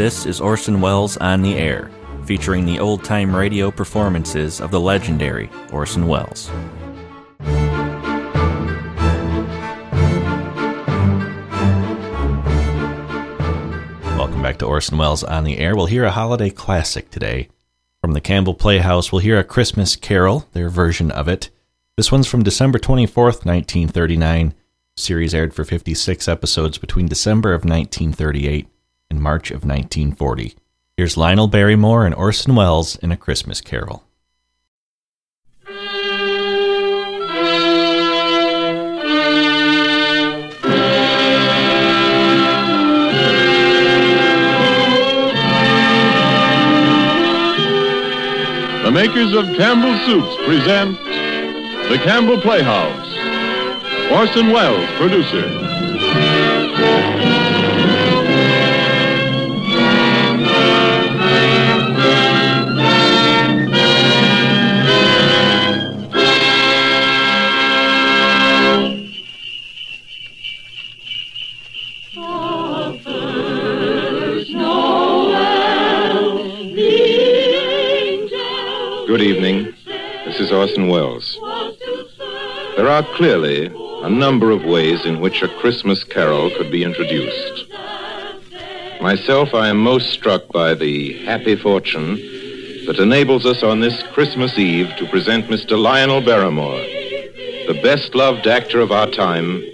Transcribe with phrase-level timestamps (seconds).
[0.00, 1.90] This is Orson Welles on the Air,
[2.24, 6.50] featuring the old time radio performances of the legendary Orson Welles.
[14.16, 15.76] Welcome back to Orson Welles on the Air.
[15.76, 17.50] We'll hear a holiday classic today.
[18.00, 21.50] From the Campbell Playhouse, we'll hear a Christmas carol, their version of it.
[21.98, 24.54] This one's from December 24th, 1939.
[24.96, 28.66] series aired for 56 episodes between December of 1938
[29.10, 30.54] and March of 1940.
[30.96, 34.04] Here's Lionel Barrymore and Orson Welles in A Christmas Carol.
[48.84, 50.98] The makers of Campbell Soups present
[51.88, 53.06] The Campbell Playhouse.
[54.10, 56.49] Orson Welles, producer.
[80.60, 81.38] Orson Welles.
[82.76, 83.68] There are clearly
[84.04, 87.64] a number of ways in which a Christmas carol could be introduced.
[89.00, 92.16] Myself, I am most struck by the happy fortune
[92.84, 95.80] that enables us on this Christmas Eve to present Mr.
[95.80, 96.82] Lionel Barrymore,
[97.66, 99.64] the best loved actor of our time,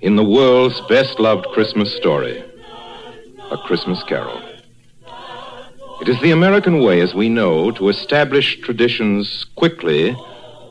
[0.00, 2.40] in the world's best loved Christmas story,
[3.50, 4.49] A Christmas Carol.
[6.00, 10.12] It is the American way, as we know, to establish traditions quickly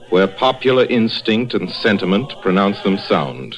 [0.09, 3.55] where popular instinct and sentiment pronounce them sound.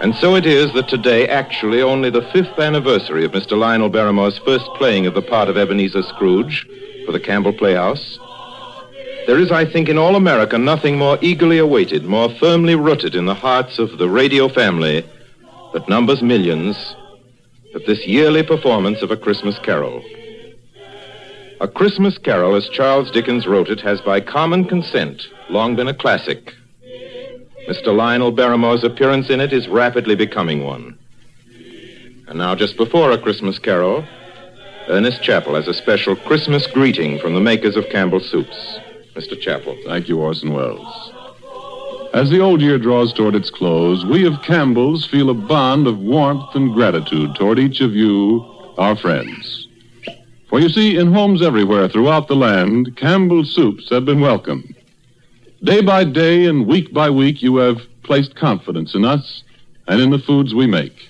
[0.00, 3.58] And so it is that today, actually only the fifth anniversary of Mr.
[3.58, 6.66] Lionel Barrymore's first playing of the part of Ebenezer Scrooge
[7.04, 8.18] for the Campbell Playhouse,
[9.26, 13.26] there is, I think, in all America nothing more eagerly awaited, more firmly rooted in
[13.26, 15.04] the hearts of the radio family
[15.74, 16.96] that numbers millions,
[17.74, 20.02] than this yearly performance of A Christmas Carol.
[21.62, 25.94] A Christmas Carol, as Charles Dickens wrote it, has by common consent long been a
[25.94, 26.56] classic.
[27.68, 27.94] Mr.
[27.94, 30.98] Lionel Barrymore's appearance in it is rapidly becoming one.
[32.26, 34.04] And now, just before A Christmas Carol,
[34.88, 38.80] Ernest Chappell has a special Christmas greeting from the makers of Campbell Soups.
[39.14, 39.40] Mr.
[39.40, 39.78] Chappell.
[39.86, 41.12] Thank you, Orson Welles.
[42.12, 46.00] As the old year draws toward its close, we of Campbell's feel a bond of
[46.00, 48.44] warmth and gratitude toward each of you,
[48.78, 49.68] our friends.
[50.52, 54.74] For you see, in homes everywhere throughout the land, Campbell's soups have been welcome.
[55.64, 59.44] Day by day and week by week, you have placed confidence in us
[59.88, 61.08] and in the foods we make.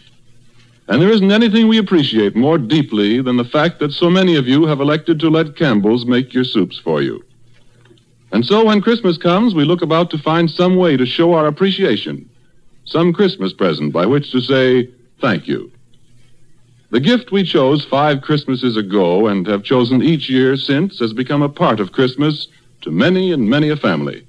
[0.87, 4.47] And there isn't anything we appreciate more deeply than the fact that so many of
[4.47, 7.25] you have elected to let Campbell's make your soups for you.
[8.31, 11.49] And so when Christmas comes, we look about to find some way to show our
[11.49, 12.31] appreciation,
[12.85, 14.89] some Christmas present by which to say
[15.21, 15.73] thank you.
[16.93, 21.41] The gift we chose five Christmases ago and have chosen each year since has become
[21.41, 22.49] a part of Christmas
[22.83, 24.27] to many and many a family.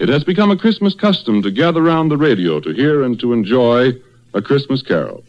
[0.00, 3.32] It has become a Christmas custom to gather round the radio to hear and to
[3.32, 3.92] enjoy
[4.34, 5.22] a Christmas carol.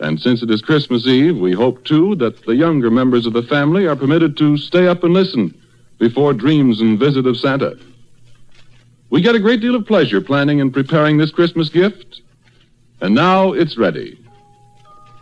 [0.00, 3.42] And since it is Christmas Eve, we hope, too, that the younger members of the
[3.42, 5.54] family are permitted to stay up and listen
[5.98, 7.78] before dreams and visit of Santa.
[9.10, 12.22] We get a great deal of pleasure planning and preparing this Christmas gift,
[13.02, 14.23] and now it's ready.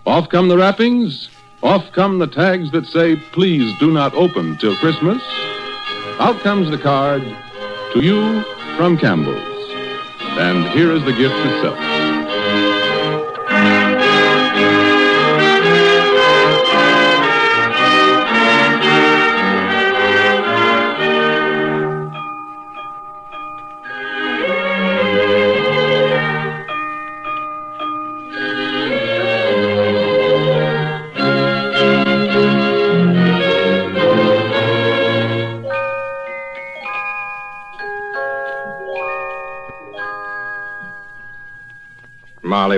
[0.05, 1.29] Off come the wrappings.
[1.63, 5.23] Off come the tags that say, please do not open till Christmas.
[6.19, 7.23] Out comes the card
[7.93, 8.43] to you
[8.77, 9.39] from Campbell's.
[10.39, 12.02] And here is the gift itself.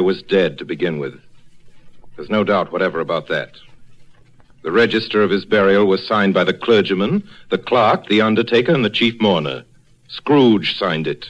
[0.04, 1.18] Was dead to begin with.
[2.16, 3.56] There's no doubt whatever about that.
[4.62, 8.84] The register of his burial was signed by the clergyman, the clerk, the undertaker, and
[8.84, 9.64] the chief mourner.
[10.08, 11.26] Scrooge signed it.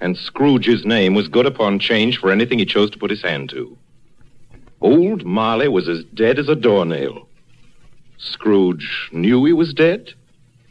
[0.00, 3.48] And Scrooge's name was good upon change for anything he chose to put his hand
[3.50, 3.76] to.
[4.80, 7.26] Old Marley was as dead as a doornail.
[8.18, 10.12] Scrooge knew he was dead?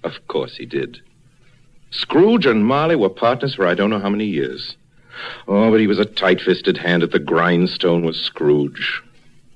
[0.03, 1.01] Of course he did.
[1.89, 4.77] Scrooge and Marley were partners for I don't know how many years.
[5.47, 9.01] Oh, but he was a tight fisted hand at the grindstone, was Scrooge.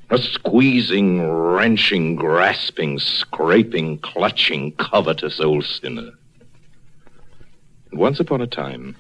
[0.10, 6.12] A squeezing, wrenching, grasping, scraping, clutching, covetous old sinner.
[7.92, 8.96] And once upon a time,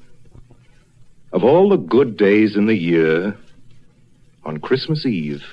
[1.34, 3.38] of all the good days in the year,
[4.44, 5.44] on Christmas Eve,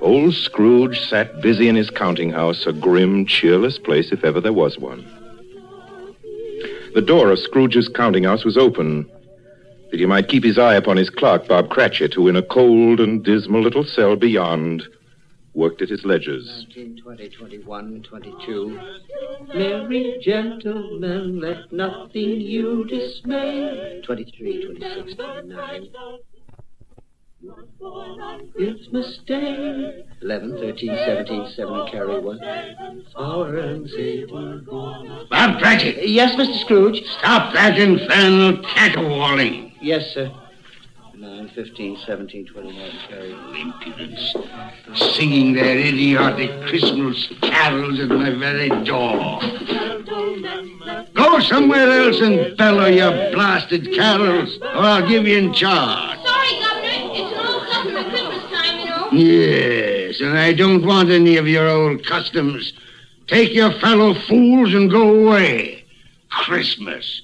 [0.00, 4.52] old Scrooge sat busy in his counting house, a grim, cheerless place if ever there
[4.52, 5.04] was one.
[6.94, 9.10] The door of Scrooge's counting house was open,
[9.94, 12.98] that he might keep his eye upon his clerk, Bob Cratchit, who in a cold
[12.98, 14.82] and dismal little cell beyond
[15.54, 16.66] worked at his ledgers.
[16.74, 18.80] 19, 20, 21, 22.
[19.54, 24.02] Merry gentlemen, let nothing you dismay.
[24.04, 25.88] 23, 26, 29.
[28.56, 30.02] Christmas Day.
[30.22, 32.40] 11, 13, 17, 7, carry 1.
[33.14, 34.66] Four and Satan.
[35.30, 36.58] Bob Cratchit, Yes, Mr.
[36.62, 37.00] Scrooge.
[37.20, 39.73] stop that infernal caterwauling.
[39.84, 40.32] Yes, sir.
[41.14, 43.56] 9, 15, 17, 29, carry 1.
[43.56, 44.34] Impudence.
[44.94, 49.40] Singing their idiotic Christmas carols at my very door.
[51.12, 56.18] Go somewhere else and bellow your blasted carols, or I'll give you in charge.
[56.18, 56.88] Sorry, Governor.
[57.12, 59.10] It's an old custom at Christmas time, you know.
[59.12, 62.72] Yes, and I don't want any of your old customs.
[63.26, 65.84] Take your fellow fools and go away.
[66.30, 67.20] Christmas.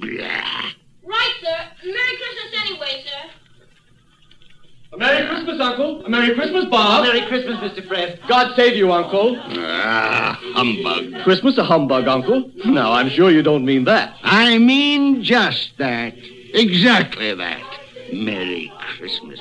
[0.00, 0.72] Blah.
[1.10, 1.58] Right, sir.
[1.84, 3.24] Merry Christmas anyway, sir.
[3.26, 6.04] A Merry Christmas, Uncle.
[6.10, 7.04] Merry Christmas, Bob.
[7.04, 7.88] Merry Christmas, Mr.
[7.88, 8.20] Fred.
[8.28, 9.34] God save you, Uncle.
[9.56, 11.24] Ah, humbug.
[11.24, 12.50] Christmas a humbug, Uncle.
[12.66, 14.14] Now, I'm sure you don't mean that.
[14.22, 16.12] I mean just that.
[16.52, 17.62] Exactly that.
[18.12, 19.40] Merry Christmas.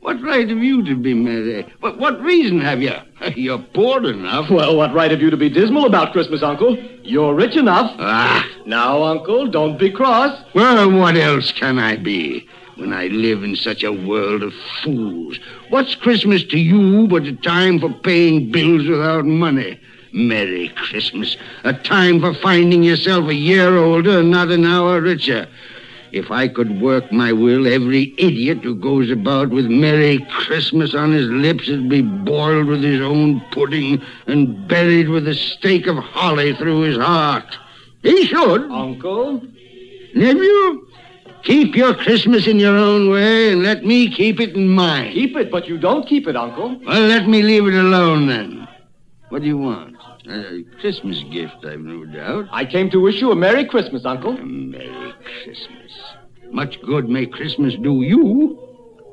[0.00, 1.66] What right have you to be merry?
[1.80, 2.92] What, what reason have you?
[3.34, 4.48] You're poor enough.
[4.48, 6.76] Well, what right have you to be dismal about Christmas, Uncle?
[7.02, 7.96] You're rich enough.
[7.98, 10.38] Ah, Now, Uncle, don't be cross.
[10.54, 12.46] well, what else can I be
[12.76, 15.38] when I live in such a world of fools?
[15.68, 19.80] What's Christmas to you but a time for paying bills without money?
[20.12, 21.36] Merry Christmas.
[21.64, 25.48] A time for finding yourself a year older and not an hour richer.
[26.12, 31.10] If I could work my will, every idiot who goes about with Merry Christmas on
[31.10, 35.96] his lips would be boiled with his own pudding and buried with a stake of
[35.96, 37.58] holly through his heart.
[38.02, 38.70] He should.
[38.70, 39.42] Uncle?
[40.14, 40.86] Nephew,
[41.44, 45.12] keep your Christmas in your own way and let me keep it in mine.
[45.12, 46.80] Keep it, but you don't keep it, Uncle.
[46.84, 48.66] Well, let me leave it alone then.
[49.28, 49.96] What do you want?
[50.28, 52.46] A Christmas gift, I've no doubt.
[52.50, 54.36] I came to wish you a Merry Christmas, Uncle.
[54.38, 55.12] A Merry
[55.42, 55.92] Christmas.
[56.50, 58.58] Much good may Christmas do you.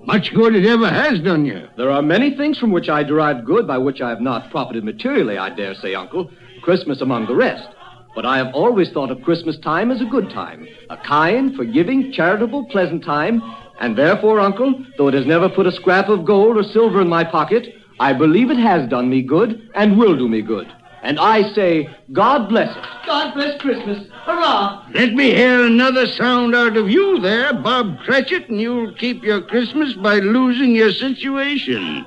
[0.05, 1.67] Much good it ever has done you.
[1.77, 4.83] There are many things from which I derive good by which I have not profited
[4.83, 6.31] materially, I dare say, Uncle.
[6.61, 7.67] Christmas among the rest.
[8.13, 12.11] But I have always thought of Christmas time as a good time, a kind, forgiving,
[12.11, 13.41] charitable, pleasant time,
[13.79, 17.07] and therefore, Uncle, though it has never put a scrap of gold or silver in
[17.07, 20.71] my pocket, I believe it has done me good and will do me good.
[21.03, 22.83] And I say, God bless it.
[23.07, 24.07] God bless Christmas.
[24.23, 24.85] Hurrah!
[24.93, 29.41] Let me hear another sound out of you there, Bob Cratchit, and you'll keep your
[29.41, 32.05] Christmas by losing your situation.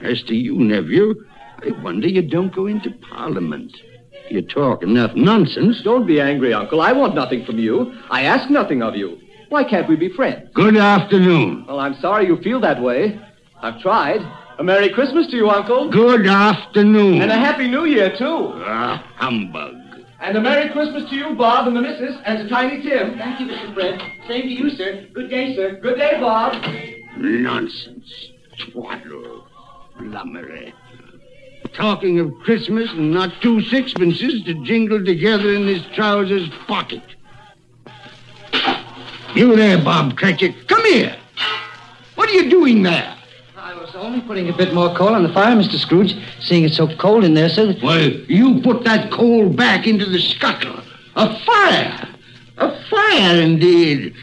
[0.00, 1.14] As to you, nephew,
[1.62, 3.76] I wonder you don't go into Parliament.
[4.30, 5.80] You talk enough nonsense.
[5.82, 6.80] Don't be angry, Uncle.
[6.80, 7.94] I want nothing from you.
[8.10, 9.18] I ask nothing of you.
[9.48, 10.50] Why can't we be friends?
[10.54, 11.64] Good afternoon.
[11.68, 13.20] Well, I'm sorry you feel that way.
[13.62, 14.20] I've tried.
[14.58, 15.90] A Merry Christmas to you, Uncle.
[15.90, 17.22] Good afternoon.
[17.22, 18.52] And a Happy New Year, too.
[18.54, 19.74] Ah, humbug.
[20.20, 23.18] And a Merry Christmas to you, Bob and the missus, and to Tiny Tim.
[23.18, 23.74] Thank you, Mr.
[23.74, 24.00] Fred.
[24.26, 25.06] Same to you, sir.
[25.12, 25.78] Good day, sir.
[25.80, 26.54] Good day, Bob.
[27.18, 28.30] Nonsense.
[28.72, 29.46] Twaddle.
[29.98, 30.72] Flummery.
[31.76, 37.02] Talking of Christmas and not two sixpences to jingle together in his trousers pocket.
[39.34, 40.68] You there, Bob Cratchit.
[40.68, 41.14] Come here.
[42.14, 43.14] What are you doing there?
[43.58, 45.78] I was only putting a bit more coal on the fire, Mr.
[45.78, 47.66] Scrooge, seeing it's so cold in there, sir.
[47.66, 50.80] that- Well, you put that coal back into the scuttle.
[51.16, 52.08] A fire!
[52.56, 54.14] A fire, indeed.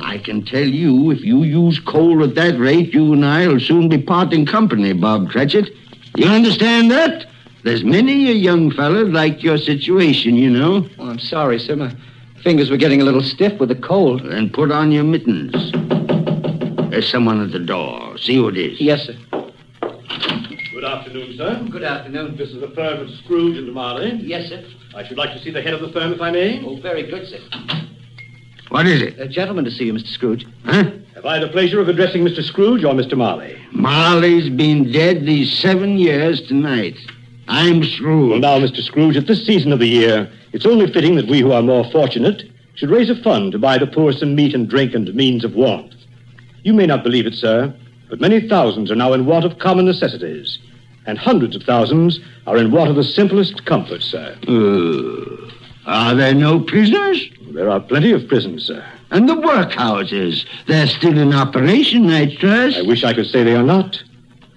[0.00, 3.60] I can tell you, if you use coal at that rate, you and I will
[3.60, 5.68] soon be parting company, Bob Cratchit.
[6.16, 7.26] You understand that?
[7.64, 10.88] There's many a young fella like your situation, you know.
[10.98, 11.74] Oh, I'm sorry, sir.
[11.74, 11.92] My
[12.42, 14.22] fingers were getting a little stiff with the cold.
[14.22, 15.72] Then put on your mittens.
[16.90, 18.16] There's someone at the door.
[18.18, 18.80] See who it is.
[18.80, 19.16] Yes, sir.
[20.72, 21.66] Good afternoon, sir.
[21.68, 22.36] Good afternoon.
[22.36, 24.12] This is the firm of Scrooge and Marley.
[24.22, 24.64] Yes, sir.
[24.94, 26.62] I should like to see the head of the firm, if I may.
[26.64, 27.40] Oh, very good, sir.
[28.70, 29.18] What is it?
[29.18, 30.08] A gentleman to see you, Mr.
[30.08, 30.46] Scrooge.
[30.64, 30.90] Huh?
[31.14, 32.42] Have I the pleasure of addressing Mr.
[32.42, 33.16] Scrooge or Mr.
[33.16, 33.58] Marley?
[33.72, 36.96] Marley's been dead these seven years tonight.
[37.48, 38.30] I'm Scrooge.
[38.30, 38.82] Well, now, Mr.
[38.82, 41.88] Scrooge, at this season of the year, it's only fitting that we who are more
[41.90, 42.42] fortunate
[42.74, 45.54] should raise a fund to buy the poor some meat and drink and means of
[45.54, 45.94] warmth.
[46.62, 47.74] You may not believe it, sir,
[48.08, 50.58] but many thousands are now in want of common necessities,
[51.06, 54.36] and hundreds of thousands are in want of the simplest comforts, sir.
[54.48, 55.50] Uh,
[55.86, 57.28] are there no prisoners?
[57.54, 58.84] There are plenty of prisons, sir.
[59.12, 60.44] And the workhouses?
[60.66, 62.78] They're still in operation, I trust.
[62.78, 64.02] I wish I could say they are not,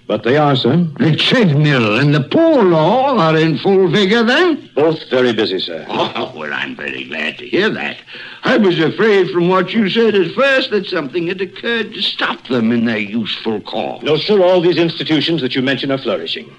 [0.08, 0.84] but they are, sir.
[0.98, 4.68] The treadmill and the poor law are in full vigor, then?
[4.74, 5.86] Both very busy, sir.
[6.18, 7.98] Oh, well, I'm very glad to hear that.
[8.42, 12.48] I was afraid from what you said at first that something had occurred to stop
[12.48, 14.02] them in their useful cause.
[14.02, 16.50] No, sir, all these institutions that you mention are flourishing.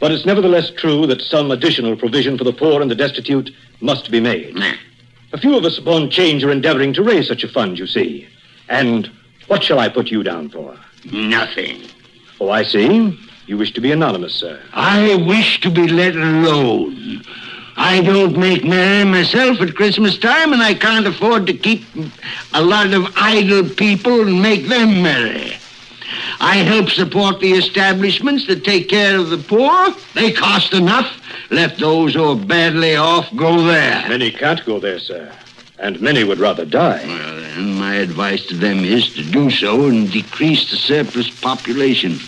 [0.00, 4.10] But it's nevertheless true that some additional provision for the poor and the destitute must
[4.10, 4.56] be made.
[4.56, 4.72] Nah.
[5.34, 8.28] A few of us upon change are endeavoring to raise such a fund, you see.
[8.68, 9.10] And
[9.48, 10.78] what shall I put you down for?
[11.12, 11.82] Nothing.
[12.40, 13.18] Oh, I see.
[13.48, 14.62] You wish to be anonymous, sir.
[14.72, 17.24] I wish to be let alone.
[17.76, 21.82] I don't make merry myself at Christmas time, and I can't afford to keep
[22.52, 25.56] a lot of idle people and make them merry.
[26.40, 29.94] I help support the establishments that take care of the poor.
[30.14, 31.20] They cost enough.
[31.50, 34.08] Let those who are badly off go there.
[34.08, 35.32] Many can't go there, sir.
[35.78, 37.04] And many would rather die.
[37.06, 42.18] Well, then, my advice to them is to do so and decrease the surplus population.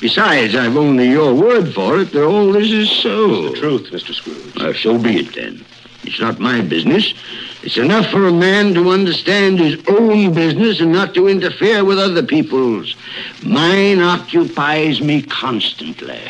[0.00, 3.50] Besides, I've only your word for it that all this is so.
[3.50, 4.12] The truth, Mr.
[4.12, 4.56] Scrooge.
[4.56, 5.64] Uh, so be it then.
[6.04, 7.14] It's not my business.
[7.62, 11.96] It's enough for a man to understand his own business and not to interfere with
[11.96, 12.96] other people's.
[13.44, 16.20] Mine occupies me constantly.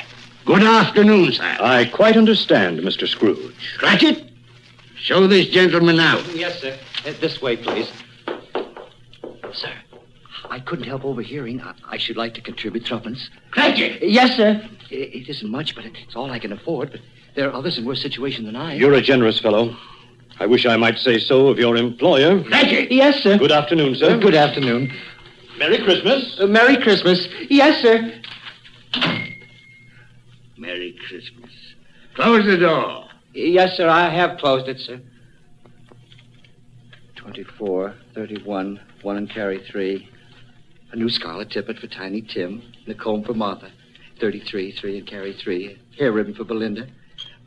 [0.45, 1.57] Good afternoon, sir.
[1.59, 3.09] I quite understand, Mr.
[3.09, 3.55] Scrooge.
[3.79, 4.31] Cratchit,
[4.97, 6.23] show this gentleman out.
[6.35, 6.79] Yes, sir.
[7.07, 7.91] Uh, this way, please.
[9.55, 9.73] Sir,
[10.51, 11.62] I couldn't help overhearing.
[11.62, 13.31] I, I should like to contribute threepence.
[13.53, 14.03] Cratchit!
[14.03, 14.69] Yes, sir.
[14.91, 16.91] It, it isn't much, but it's all I can afford.
[16.91, 17.01] But
[17.35, 18.75] there are others in worse situation than I.
[18.75, 19.75] You're a generous fellow.
[20.43, 22.43] I wish I might say so of your employer.
[22.43, 22.91] Cratchit!
[22.91, 23.39] Yes, sir.
[23.39, 24.19] Good afternoon, sir.
[24.19, 24.93] Good afternoon.
[25.57, 26.37] Merry Christmas.
[26.41, 27.29] Uh, Merry Christmas.
[27.49, 28.13] Yes, sir.
[30.59, 31.49] Merry Christmas.
[32.17, 33.05] Close the door.
[33.33, 33.89] Yes, sir.
[33.89, 35.01] I have closed it, sir.
[37.15, 40.11] 24, 31, 1 and carry 3.
[40.91, 42.65] A new scarlet tippet for Tiny Tim.
[42.85, 43.71] And a comb for Martha.
[44.21, 45.79] 33, 3 and carry 3.
[46.01, 46.89] Hair ribbon for Belinda.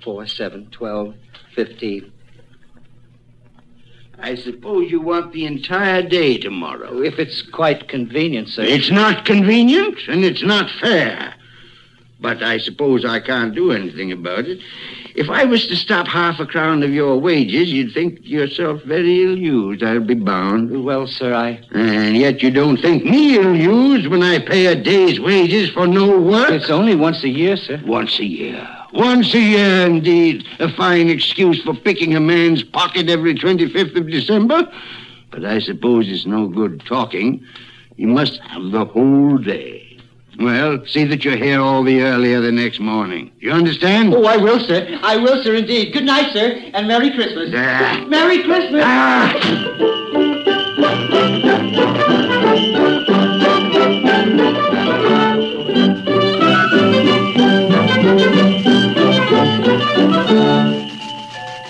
[0.01, 1.13] 4, 7, 12,
[1.55, 2.11] 15.
[4.19, 6.89] I suppose you want the entire day tomorrow.
[6.91, 8.63] Oh, if it's quite convenient, sir.
[8.63, 11.33] It's not convenient and it's not fair.
[12.19, 14.59] But I suppose I can't do anything about it.
[15.15, 19.23] If I was to stop half a crown of your wages, you'd think yourself very
[19.23, 20.83] ill used, I'll be bound.
[20.83, 21.61] Well, sir, I.
[21.71, 25.87] And yet you don't think me ill used when I pay a day's wages for
[25.87, 26.51] no work?
[26.51, 27.81] It's only once a year, sir.
[27.85, 28.84] Once a year.
[28.95, 30.45] Once a year, indeed.
[30.59, 34.71] A fine excuse for picking a man's pocket every 25th of December.
[35.31, 37.45] But I suppose it's no good talking.
[37.97, 39.99] You must have the whole day.
[40.39, 43.31] Well, see that you're here all the earlier the next morning.
[43.39, 44.13] You understand?
[44.13, 44.99] Oh, I will, sir.
[45.03, 45.91] I will, sir, indeed.
[45.93, 47.51] Good night, sir, and Merry Christmas.
[47.53, 48.05] Ah.
[48.07, 48.81] Merry Christmas.
[48.85, 49.91] Ah!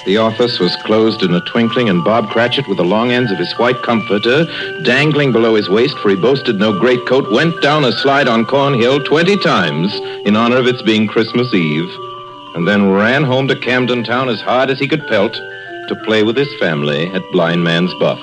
[0.06, 3.40] The office was closed in a twinkling, and Bob Cratchit, with the long ends of
[3.40, 4.46] his white comforter
[4.84, 9.04] dangling below his waist, for he boasted no greatcoat, went down a slide on Cornhill
[9.04, 9.96] 20 times
[10.26, 11.90] in honor of its being Christmas Eve,
[12.54, 15.34] and then ran home to Camden Town as hard as he could pelt
[15.88, 18.20] to play with his family at Blind Man's Buff.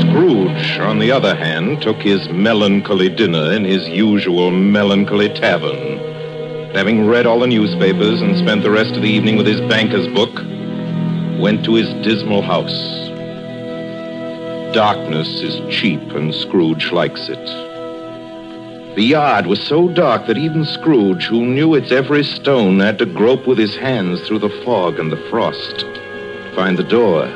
[0.00, 5.87] Scrooge, on the other hand, took his melancholy dinner in his usual melancholy tavern.
[6.74, 10.06] Having read all the newspapers and spent the rest of the evening with his banker's
[10.08, 10.34] book,
[11.40, 13.08] went to his dismal house.
[14.74, 17.44] Darkness is cheap, and Scrooge likes it.
[18.96, 23.06] The yard was so dark that even Scrooge, who knew its every stone, had to
[23.06, 27.26] grope with his hands through the fog and the frost to find the door.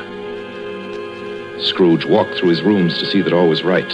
[1.59, 3.91] Scrooge walked through his rooms to see that all was right.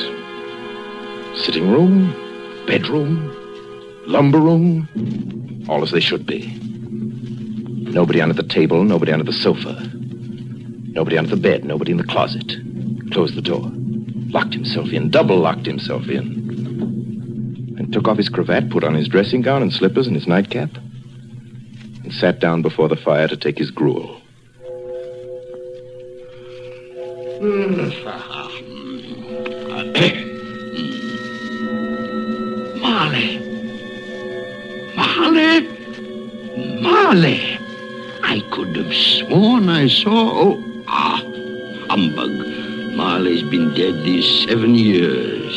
[1.38, 2.14] Sitting room,
[2.66, 3.29] bedroom,
[4.10, 4.88] lumber room,
[5.70, 6.48] all as they should be.
[7.92, 12.04] Nobody under the table, nobody under the sofa, nobody under the bed, nobody in the
[12.04, 12.56] closet.
[13.12, 13.72] Closed the door,
[14.32, 19.08] locked himself in, double locked himself in, and took off his cravat, put on his
[19.08, 20.76] dressing gown and slippers and his nightcap,
[22.04, 24.20] and sat down before the fire to take his gruel.
[27.40, 27.90] Hmm.
[32.82, 33.39] Marley.
[35.40, 36.82] Marley.
[36.82, 37.58] Marley.
[38.24, 40.32] I could have sworn I saw.
[40.44, 41.22] Oh, ah,
[41.88, 42.32] humbug.
[42.94, 45.54] Marley's been dead these seven years.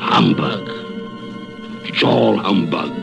[0.00, 0.62] Humbug.
[1.88, 2.94] It's all humbug.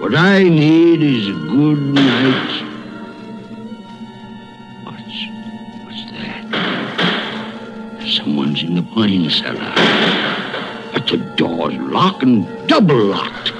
[0.00, 2.62] What I need is a good night.
[4.84, 5.18] What's,
[5.84, 6.42] what's that?
[8.06, 9.74] Someone's in the pine cellar.
[10.92, 13.52] But the door's locked and double locked.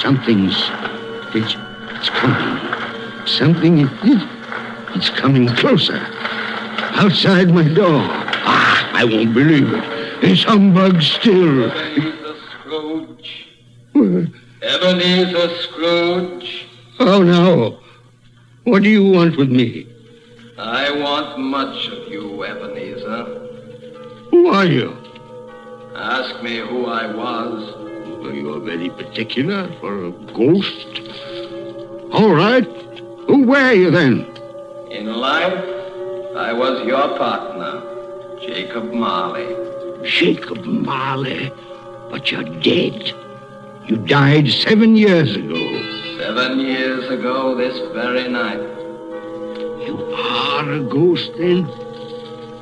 [0.00, 0.56] Something's.
[1.34, 1.56] It's,
[1.96, 3.26] it's coming.
[3.26, 3.78] Something.
[3.80, 3.90] It,
[4.96, 5.98] it's coming closer.
[6.96, 8.00] Outside my door.
[8.02, 9.84] Ah, I won't believe it.
[10.24, 11.70] It's humbug still.
[11.70, 13.46] Ebenezer Scrooge.
[13.92, 14.28] What?
[14.62, 16.66] Ebenezer Scrooge.
[16.98, 17.78] Oh, no.
[18.64, 19.86] What do you want with me?
[20.58, 23.24] I want much of you, Ebenezer.
[24.30, 24.96] Who are you?
[25.94, 27.69] Ask me who I was.
[28.32, 31.00] You're very particular for a ghost.
[32.12, 32.66] All right.
[33.26, 34.26] Who were you then?
[34.90, 35.52] In life,
[36.36, 37.82] I was your partner,
[38.40, 39.54] Jacob Marley.
[40.04, 41.52] Jacob Marley.
[42.10, 43.12] But you're dead.
[43.86, 45.56] You died seven years ago.
[46.18, 48.60] Seven years ago this very night.
[49.86, 51.64] You are a ghost then?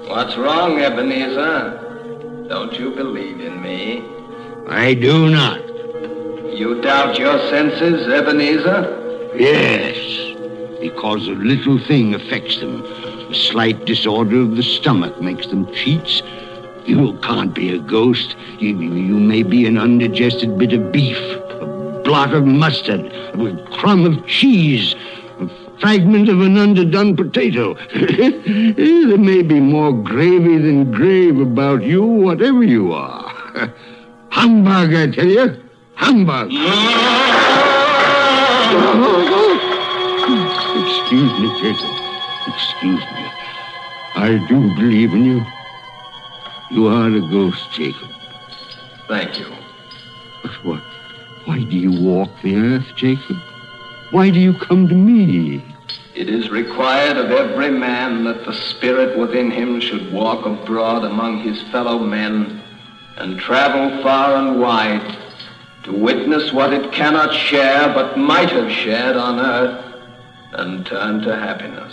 [0.08, 2.46] What's wrong, Ebenezer?
[2.48, 4.17] Don't you believe in me?
[4.70, 5.66] I do not.
[6.54, 9.32] You doubt your senses, Ebenezer?
[9.34, 9.96] Yes.
[10.78, 12.82] Because a little thing affects them.
[12.82, 16.22] A slight disorder of the stomach makes them cheats.
[16.84, 18.36] You can't be a ghost.
[18.58, 24.04] You, you may be an undigested bit of beef, a blot of mustard, a crumb
[24.04, 24.94] of cheese,
[25.40, 25.48] a
[25.80, 27.74] fragment of an underdone potato.
[27.94, 33.34] there may be more gravy than grave about you, whatever you are.
[34.30, 35.62] Humbug, I tell you.
[35.94, 36.48] Humbug.
[40.84, 41.94] Excuse me, Jacob.
[42.46, 43.24] Excuse me.
[44.14, 45.46] I do believe in you.
[46.70, 48.08] You are a ghost, Jacob.
[49.08, 49.46] Thank you.
[50.42, 50.82] But what?
[51.46, 53.36] Why do you walk the earth, Jacob?
[54.10, 55.64] Why do you come to me?
[56.14, 61.40] It is required of every man that the spirit within him should walk abroad among
[61.40, 62.62] his fellow men
[63.18, 65.16] and travel far and wide
[65.82, 69.84] to witness what it cannot share but might have shared on earth
[70.52, 71.92] and turn to happiness.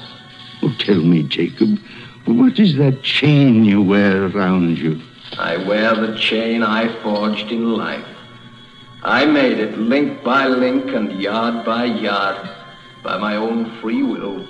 [0.61, 1.79] Oh, tell me, Jacob,
[2.25, 5.01] what is that chain you wear around you?
[5.39, 8.05] I wear the chain I forged in life.
[9.03, 12.49] I made it link by link and yard by yard
[13.03, 14.47] by my own free will.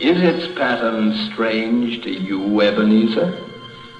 [0.00, 3.43] Is its pattern strange to you, Ebenezer?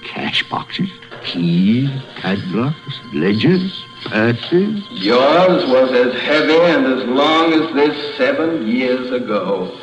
[0.05, 0.91] Cash boxes,
[1.25, 4.85] keys, padlocks, ledgers, purses.
[4.91, 9.77] Yours was as heavy and as long as this seven years ago.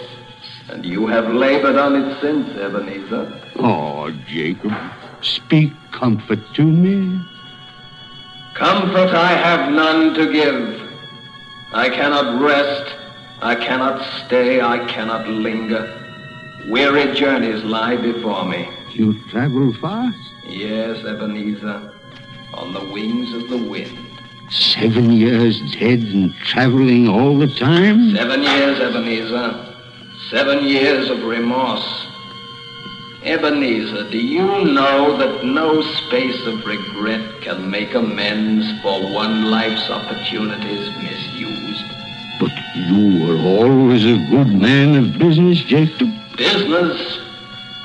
[0.69, 3.51] And you have labored on it since, Ebenezer.
[3.57, 4.73] Oh, Jacob,
[5.21, 7.19] speak comfort to me.
[8.53, 10.89] Comfort I have none to give.
[11.73, 12.95] I cannot rest.
[13.41, 14.61] I cannot stay.
[14.61, 15.97] I cannot linger.
[16.69, 18.69] Weary journeys lie before me.
[18.93, 20.17] You travel fast?
[20.45, 21.93] Yes, Ebenezer,
[22.53, 23.97] on the wings of the wind.
[24.49, 28.13] Seven years dead and traveling all the time?
[28.13, 29.75] Seven years, Ebenezer.
[30.29, 32.07] Seven years of remorse.
[33.23, 39.89] Ebenezer, do you know that no space of regret can make amends for one life's
[39.89, 41.85] opportunities misused?
[42.41, 46.09] But you were always a good man of business, Jacob.
[46.35, 47.20] Business?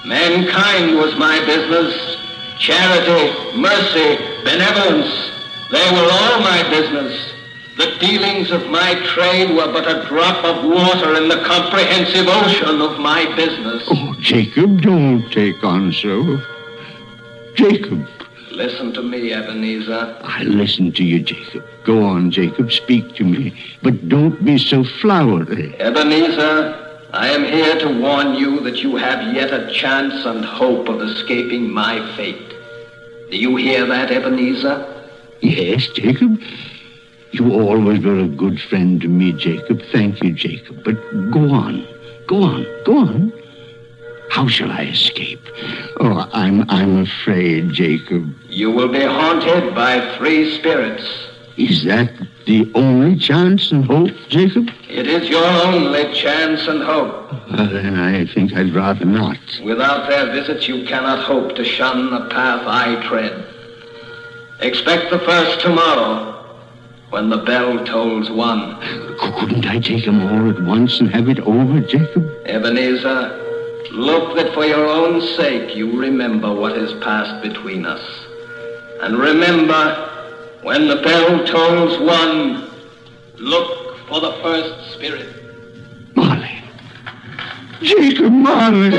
[0.07, 2.17] Mankind was my business.
[2.61, 5.33] Charity, mercy, benevolence,
[5.73, 7.35] they were all my business.
[7.77, 12.81] The dealings of my trade were but a drop of water in the comprehensive ocean
[12.81, 13.83] of my business.
[13.91, 16.41] Oh, Jacob, don't take on so.
[17.57, 18.09] Jacob.
[18.53, 20.19] Listen to me, Ebenezer.
[20.23, 21.65] I listen to you, Jacob.
[21.85, 22.71] Go on, Jacob.
[22.71, 23.53] Speak to me.
[23.83, 25.75] But don't be so flowery.
[25.81, 30.89] Ebenezer, I am here to warn you that you have yet a chance and hope
[30.89, 32.55] of escaping my fate.
[33.31, 35.05] Do you hear that, Ebenezer?
[35.41, 36.41] Yes, Jacob.
[37.33, 39.83] You always were a good friend to me, Jacob.
[39.93, 40.83] Thank you, Jacob.
[40.85, 40.95] But
[41.31, 41.87] go on.
[42.27, 42.67] Go on.
[42.85, 43.33] Go on.
[44.31, 45.41] How shall I escape?
[46.01, 48.35] Oh, I'm I'm afraid, Jacob.
[48.49, 51.09] You will be haunted by three spirits.
[51.57, 52.11] Is that
[52.47, 54.69] the only chance and hope, Jacob?
[54.89, 57.33] It is your only chance and hope.
[57.51, 59.39] Uh, then I think I'd rather not.
[59.63, 63.47] Without their visits, you cannot hope to shun the path I tread.
[64.61, 66.33] Expect the first tomorrow,
[67.11, 68.81] when the bell tolls one.
[69.39, 72.31] Couldn't I take them all at once and have it over, Jacob?
[72.47, 73.43] Ebenezer,
[73.93, 78.03] Look that for your own sake you remember what has passed between us.
[79.01, 80.16] And remember,
[80.67, 82.69] when the bell tolls one,
[83.37, 85.29] look for the first spirit.
[86.17, 86.61] Marley.
[87.83, 88.91] Jacob Marley.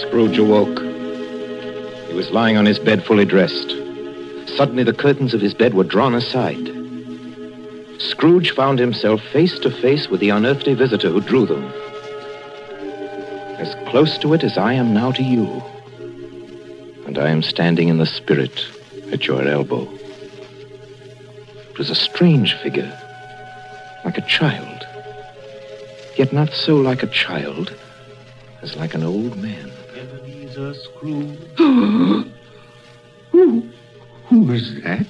[0.00, 0.78] Scrooge awoke.
[2.08, 3.72] He was lying on his bed fully dressed.
[4.56, 6.77] Suddenly, the curtains of his bed were drawn aside.
[7.98, 11.64] Scrooge found himself face to face with the unearthly visitor who drew them.
[13.58, 15.62] As close to it as I am now to you.
[17.06, 18.66] And I am standing in the spirit
[19.12, 19.88] at your elbow.
[21.70, 22.92] It was a strange figure,
[24.04, 24.86] like a child.
[26.16, 27.74] Yet not so like a child
[28.62, 29.72] as like an old man.
[29.96, 31.38] Ebenezer Scrooge.
[33.32, 33.68] who,
[34.28, 35.06] who is that?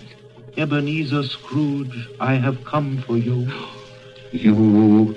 [0.59, 3.49] Ebenezer Scrooge, I have come for you.
[4.33, 5.14] You.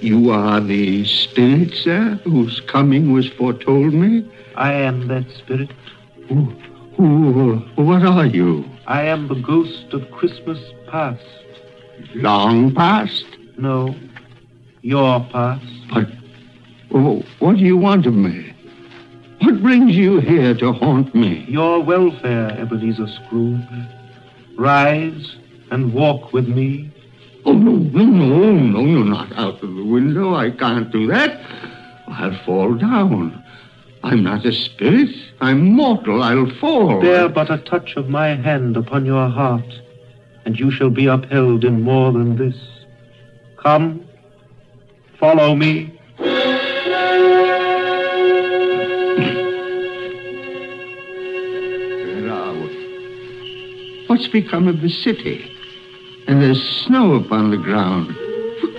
[0.00, 4.24] You are the spirit, sir, whose coming was foretold me?
[4.54, 5.72] I am that spirit.
[6.28, 6.44] Who,
[6.96, 8.64] who, what are you?
[8.86, 11.24] I am the ghost of Christmas past.
[12.14, 13.24] Long past?
[13.56, 13.96] No,
[14.82, 15.66] your past.
[15.92, 16.06] But
[16.94, 18.54] oh, what do you want of me?
[19.40, 21.44] What brings you here to haunt me?
[21.48, 23.97] Your welfare, Ebenezer Scrooge.
[24.58, 25.36] Rise
[25.70, 26.92] and walk with me.
[27.44, 30.34] Oh, no, no, no, no, no, not out of the window.
[30.34, 31.40] I can't do that.
[32.08, 33.44] I'll fall down.
[34.02, 35.14] I'm not a spirit.
[35.40, 36.24] I'm mortal.
[36.24, 37.00] I'll fall.
[37.00, 39.64] Bear but a touch of my hand upon your heart,
[40.44, 42.56] and you shall be upheld in more than this.
[43.62, 44.08] Come,
[45.20, 45.97] follow me.
[54.18, 55.48] What's become of the city?
[56.26, 58.16] And there's snow upon the ground.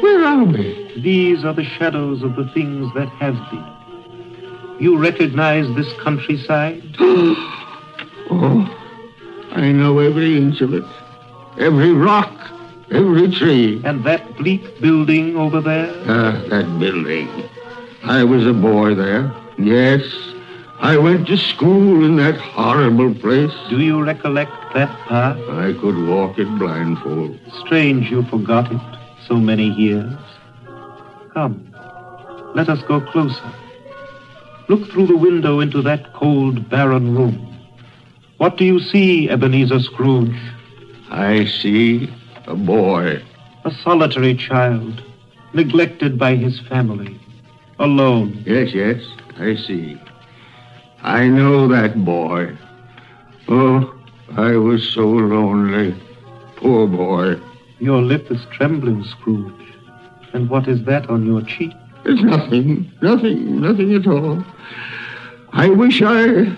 [0.02, 1.00] Where are we?
[1.02, 4.76] These are the shadows of the things that have been.
[4.82, 6.84] You recognize this countryside?
[7.00, 8.68] oh,
[9.52, 10.84] I know every inch of it.
[11.58, 12.52] Every rock,
[12.92, 13.82] every tree.
[13.86, 15.90] And that bleak building over there?
[16.06, 17.30] Ah, that building.
[18.04, 19.34] I was a boy there.
[19.58, 20.02] Yes,
[20.82, 23.52] I went to school in that horrible place.
[23.70, 25.38] Do you recollect that path?
[25.50, 27.38] I could walk it blindfold.
[27.66, 28.82] Strange you forgot it
[29.28, 30.18] so many years.
[31.34, 31.74] Come,
[32.56, 33.52] let us go closer.
[34.70, 37.46] Look through the window into that cold, barren room.
[38.38, 40.40] What do you see, Ebenezer Scrooge?
[41.12, 42.10] I see
[42.48, 43.22] a boy.
[43.66, 45.04] A solitary child,
[45.54, 47.20] neglected by his family,
[47.80, 48.44] alone.
[48.46, 49.04] Yes, yes,
[49.38, 50.00] I see.
[51.04, 52.58] I know that boy.
[53.48, 53.94] Oh,
[54.36, 55.96] I was so lonely.
[56.58, 57.40] Poor boy.
[57.80, 59.54] Your lip is trembling, Scrooge.
[60.34, 61.72] And what is that on your cheek?
[62.06, 62.92] It's nothing.
[63.02, 63.62] Nothing.
[63.62, 64.44] Nothing at all.
[65.54, 66.56] I wish I.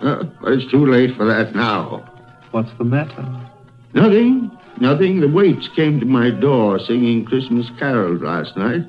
[0.00, 2.08] Uh, it's too late for that now.
[2.50, 3.50] What's the matter?
[3.94, 4.50] Nothing.
[4.80, 5.20] Nothing.
[5.20, 8.82] The waits came to my door singing Christmas carols last night.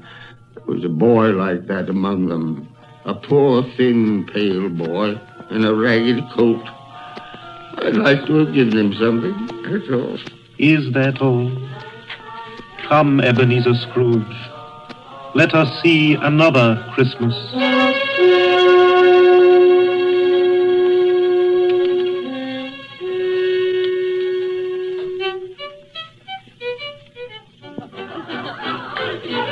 [0.56, 2.73] There was a boy like that among them.
[3.06, 5.20] A poor, thin, pale boy
[5.52, 6.64] in a ragged coat.
[7.80, 9.36] I'd like to have given him something.
[9.64, 10.18] That's all.
[10.58, 11.52] Is that all?
[12.88, 14.24] Come, Ebenezer Scrooge.
[15.36, 17.34] Let us see another Christmas.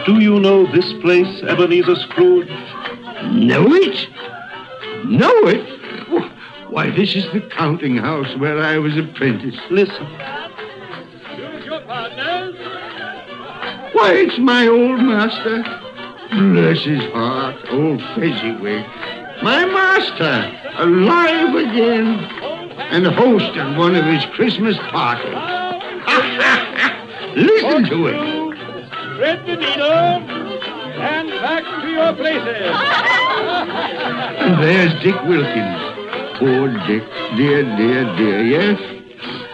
[0.06, 2.71] Do you know this place, Ebenezer Scrooge?
[3.24, 4.08] Know it?
[5.06, 5.68] Know it?
[6.70, 9.60] Why, this is the counting house where I was apprenticed.
[9.70, 10.08] Listen.
[11.36, 12.56] Choose your partners.
[13.94, 15.64] Why, it's my old master.
[16.30, 18.86] Bless his heart, old Fezziwig.
[19.44, 22.08] My master, alive again,
[22.92, 25.26] and hosting one of his Christmas parties.
[27.36, 28.16] Listen to it.
[29.18, 30.41] Thread the needle
[30.96, 32.76] and back to your places.
[34.42, 36.38] And there's Dick Wilkins.
[36.40, 37.04] Poor Dick.
[37.38, 38.80] Dear, dear, dear, yes?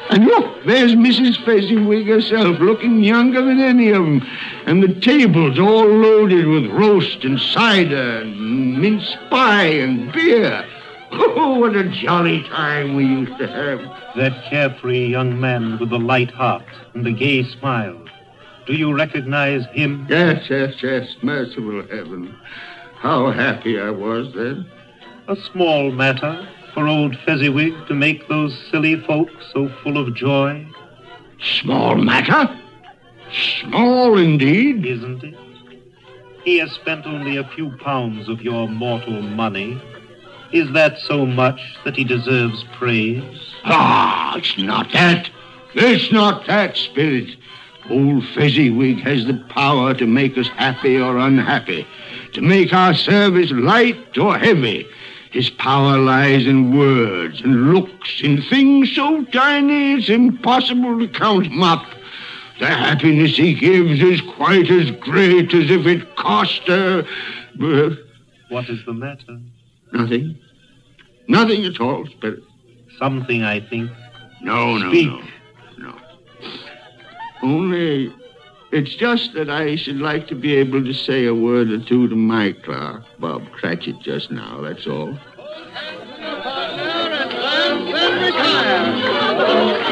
[0.09, 1.43] And look, there's Mrs.
[1.45, 4.25] Fezziwig herself, looking younger than any of them.
[4.65, 10.65] And the table's all loaded with roast and cider and mince pie and beer.
[11.09, 13.79] Oh, what a jolly time we used to have.
[14.17, 17.97] That carefree young man with the light heart and the gay smile.
[18.67, 20.05] Do you recognize him?
[20.09, 21.15] Yes, yes, yes.
[21.21, 22.35] Merciful heaven.
[22.95, 24.69] How happy I was then.
[25.29, 30.67] A small matter, for old Fezziwig to make those silly folk so full of joy?
[31.41, 32.53] Small matter?
[33.61, 34.85] Small indeed.
[34.85, 35.35] Isn't it?
[36.43, 39.81] He has spent only a few pounds of your mortal money.
[40.51, 43.53] Is that so much that he deserves praise?
[43.63, 45.29] Ah, it's not that.
[45.73, 47.36] It's not that, Spirit.
[47.89, 51.87] Old Fezziwig has the power to make us happy or unhappy,
[52.33, 54.85] to make our service light or heavy.
[55.31, 61.45] His power lies in words and looks, in things so tiny it's impossible to count
[61.45, 61.85] them up.
[62.59, 67.05] The happiness he gives is quite as great as if it cost her.
[68.49, 69.39] What is the matter?
[69.93, 70.37] Nothing.
[71.27, 72.41] Nothing at all, Spirit.
[72.97, 73.91] Something, I think.
[74.41, 75.07] No, no, Speak.
[75.07, 75.19] no.
[75.19, 75.25] No.
[77.41, 78.13] Only
[78.71, 82.07] it's just that I should like to be able to say a word or two
[82.09, 85.17] to my clerk, Bob Cratchit, just now, that's all.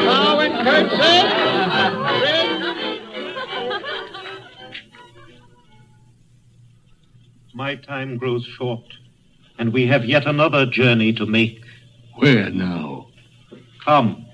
[0.04, 1.16] Now, in curtsy.
[7.54, 8.84] My time grows short,
[9.58, 11.64] and we have yet another journey to make.
[12.16, 13.06] Where now?
[13.84, 14.25] Come.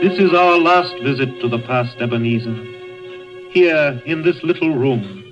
[0.00, 2.54] This is our last visit to the past Ebenezer.
[3.50, 5.24] Here, in this little room,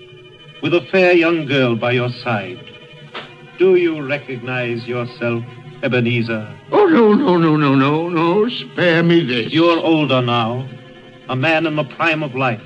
[0.60, 2.58] with a fair young girl by your side.
[3.60, 5.44] Do you recognize yourself,
[5.84, 6.52] Ebenezer?
[6.72, 8.48] Oh, no, no, no, no, no, no.
[8.48, 9.52] Spare me this.
[9.52, 10.68] You're older now,
[11.28, 12.60] a man in the prime of life.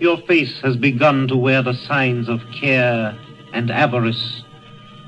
[0.00, 3.16] Your face has begun to wear the signs of care
[3.52, 4.42] and avarice.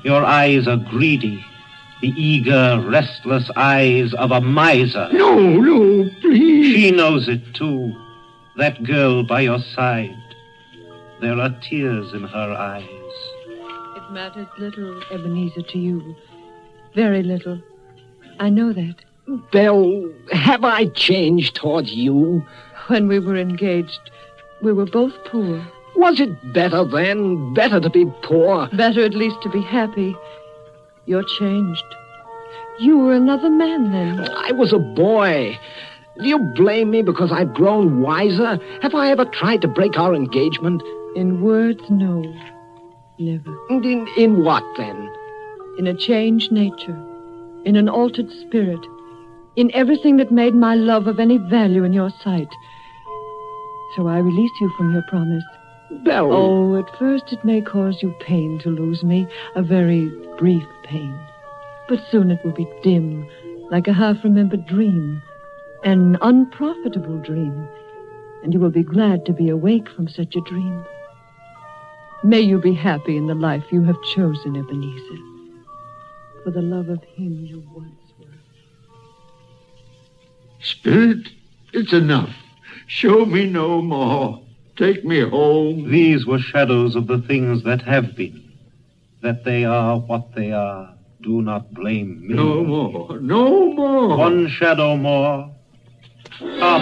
[0.05, 1.43] Your eyes are greedy,
[2.01, 5.07] the eager, restless eyes of a miser.
[5.13, 6.75] No, no, please.
[6.75, 7.95] She knows it too,
[8.57, 10.17] that girl by your side.
[11.21, 12.87] There are tears in her eyes.
[13.95, 16.15] It matters little, Ebenezer, to you.
[16.95, 17.61] Very little.
[18.39, 18.95] I know that.
[19.51, 22.43] Belle, have I changed towards you?
[22.87, 24.09] When we were engaged,
[24.63, 25.65] we were both poor.
[25.95, 27.53] Was it better then?
[27.53, 28.67] Better to be poor?
[28.73, 30.15] Better at least to be happy.
[31.11, 31.83] You're changed.
[32.79, 34.29] You were another man then.
[34.33, 35.59] I was a boy.
[36.17, 38.57] Do you blame me because I've grown wiser?
[38.81, 40.81] Have I ever tried to break our engagement?
[41.17, 42.23] In words, no.
[43.19, 43.53] Never.
[43.69, 45.13] In, in what, then?
[45.77, 46.97] In a changed nature.
[47.65, 48.79] In an altered spirit.
[49.57, 52.47] In everything that made my love of any value in your sight.
[53.97, 55.43] So I release you from your promise.
[56.03, 56.31] Belle.
[56.31, 61.17] Oh, at first it may cause you pain to lose me, a very brief pain.
[61.87, 63.27] But soon it will be dim,
[63.69, 65.21] like a half remembered dream,
[65.83, 67.67] an unprofitable dream,
[68.43, 70.83] and you will be glad to be awake from such a dream.
[72.23, 75.23] May you be happy in the life you have chosen, Ebenezer,
[76.43, 78.25] for the love of him you once were.
[80.59, 81.29] Spirit,
[81.73, 82.35] it's enough.
[82.87, 84.41] Show me no more.
[84.81, 85.91] Take me home.
[85.91, 88.51] These were shadows of the things that have been.
[89.21, 90.95] That they are what they are.
[91.21, 92.33] Do not blame me.
[92.33, 93.19] No more.
[93.19, 94.17] No more.
[94.17, 95.53] One shadow more.
[96.39, 96.81] Come.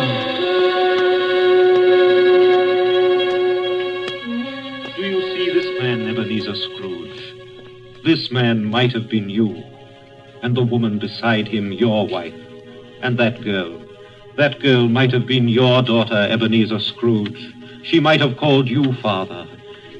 [4.96, 7.22] Do you see this man, Ebenezer Scrooge?
[8.06, 9.62] This man might have been you,
[10.42, 12.34] and the woman beside him your wife,
[13.02, 13.84] and that girl.
[14.38, 17.56] That girl might have been your daughter, Ebenezer Scrooge.
[17.84, 19.48] She might have called you father.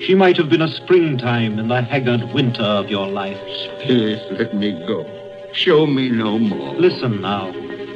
[0.02, 3.38] She might have been a springtime in the haggard winter of your life.
[3.82, 5.06] Spirit, let me go.
[5.54, 6.74] Show me no more.
[6.76, 7.52] Listen now,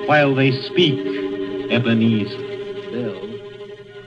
[0.06, 1.00] while they speak,
[1.72, 2.38] Ebenezer.
[2.91, 3.30] Belle,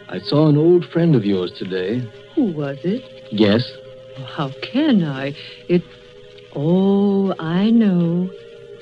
[0.09, 2.07] I saw an old friend of yours today.
[2.35, 3.03] Who was it?
[3.35, 3.71] Guess.
[4.27, 5.35] How can I?
[5.69, 5.83] It.
[6.55, 8.31] Oh, I know.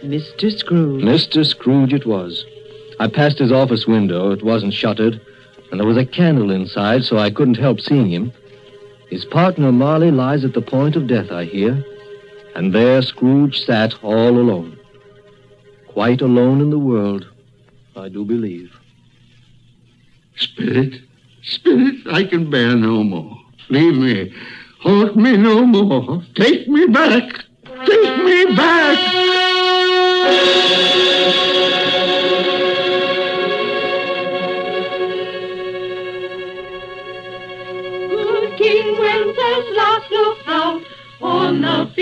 [0.03, 0.51] Mr.
[0.51, 1.03] Scrooge.
[1.03, 1.47] Mr.
[1.47, 2.45] Scrooge it was.
[3.01, 4.31] I passed his office window.
[4.31, 5.21] It wasn't shuttered,
[5.71, 8.33] and there was a candle inside, so I couldn't help seeing him.
[9.11, 11.85] His partner, Marley, lies at the point of death, I hear.
[12.55, 14.79] And there Scrooge sat all alone.
[15.89, 17.27] Quite alone in the world,
[17.97, 18.73] I do believe.
[20.37, 21.01] Spirit,
[21.43, 23.39] Spirit, I can bear no more.
[23.69, 24.33] Leave me.
[24.81, 26.23] Haunt me no more.
[26.35, 27.45] Take me back.
[27.87, 29.44] Take me back.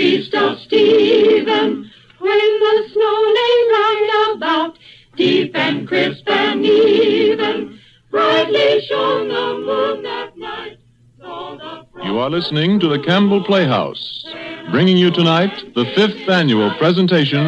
[0.03, 1.89] Feast of Stephen,
[2.19, 4.77] when the snow lay about,
[5.15, 7.79] deep and crisp and even.
[8.11, 10.77] Brightly shone the moon that night.
[12.03, 14.25] You are listening to the Campbell Playhouse.
[14.71, 17.45] bringing you tonight the fifth annual presentation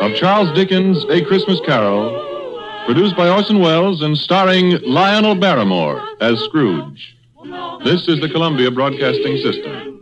[0.00, 6.38] of Charles Dickens' A Christmas Carol, produced by Orson Welles and starring Lionel Barrymore as
[6.38, 7.16] Scrooge.
[7.82, 9.99] This is the Columbia Broadcasting System.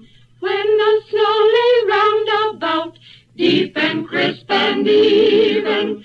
[3.38, 6.04] Deep and crisp and even,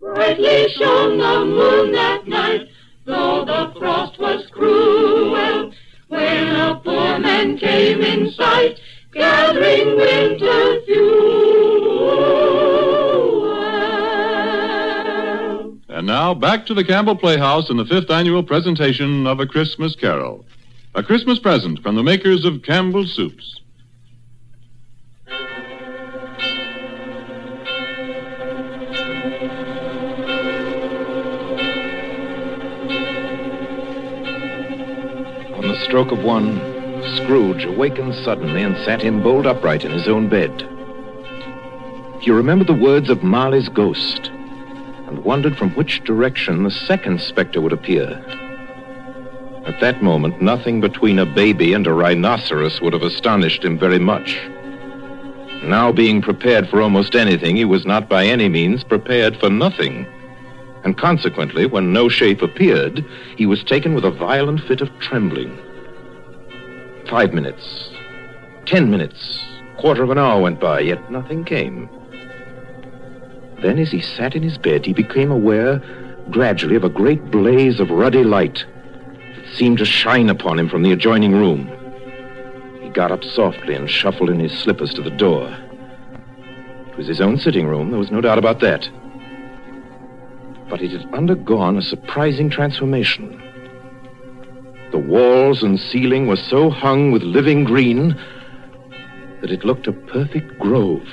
[0.00, 2.68] brightly shone the moon that night,
[3.04, 5.72] though the frost was cruel.
[6.08, 8.80] When a poor man came in sight,
[9.12, 11.54] gathering winter fuel.
[15.88, 19.94] And now back to the Campbell Playhouse in the fifth annual presentation of A Christmas
[19.94, 20.44] Carol.
[20.96, 23.60] A Christmas present from the makers of Campbell's Soups.
[35.94, 36.58] Stroke of one,
[37.14, 40.50] Scrooge awakened suddenly and sat him bolt upright in his own bed.
[42.20, 44.26] He remembered the words of Marley's ghost
[45.06, 48.08] and wondered from which direction the second specter would appear.
[49.66, 54.00] At that moment, nothing between a baby and a rhinoceros would have astonished him very
[54.00, 54.36] much.
[55.62, 60.08] Now being prepared for almost anything, he was not by any means prepared for nothing.
[60.82, 63.04] And consequently, when no shape appeared,
[63.36, 65.56] he was taken with a violent fit of trembling.
[67.14, 67.90] Five minutes,
[68.66, 69.38] ten minutes,
[69.78, 71.88] quarter of an hour went by, yet nothing came.
[73.62, 75.80] Then, as he sat in his bed, he became aware
[76.32, 78.64] gradually of a great blaze of ruddy light
[79.36, 81.70] that seemed to shine upon him from the adjoining room.
[82.82, 85.56] He got up softly and shuffled in his slippers to the door.
[86.88, 88.88] It was his own sitting room, there was no doubt about that.
[90.68, 93.40] But it had undergone a surprising transformation.
[94.94, 98.16] The walls and ceiling were so hung with living green
[99.40, 101.04] that it looked a perfect grove.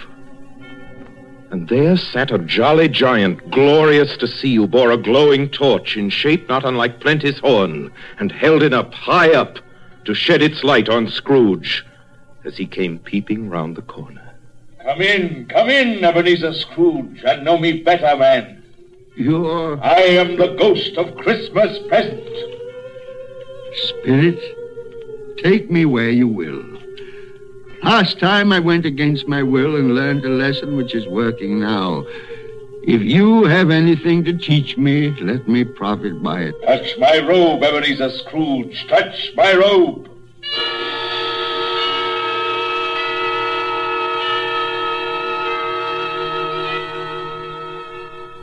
[1.49, 6.11] And there sat a jolly giant, glorious to see, who bore a glowing torch in
[6.11, 9.57] shape not unlike Plenty's horn, and held it up, high up,
[10.05, 11.83] to shed its light on Scrooge
[12.45, 14.35] as he came peeping round the corner.
[14.83, 18.63] Come in, come in, Ebenezer Scrooge, and know me better, man.
[19.15, 19.83] You're.
[19.83, 22.60] I am the ghost of Christmas present.
[23.75, 24.39] Spirit,
[25.37, 26.63] take me where you will.
[27.83, 32.05] Last time I went against my will and learned a lesson which is working now.
[32.83, 36.55] If you have anything to teach me, let me profit by it.
[36.65, 38.87] Touch my robe, Ebenezer Scrooge.
[38.87, 40.07] Touch my robe.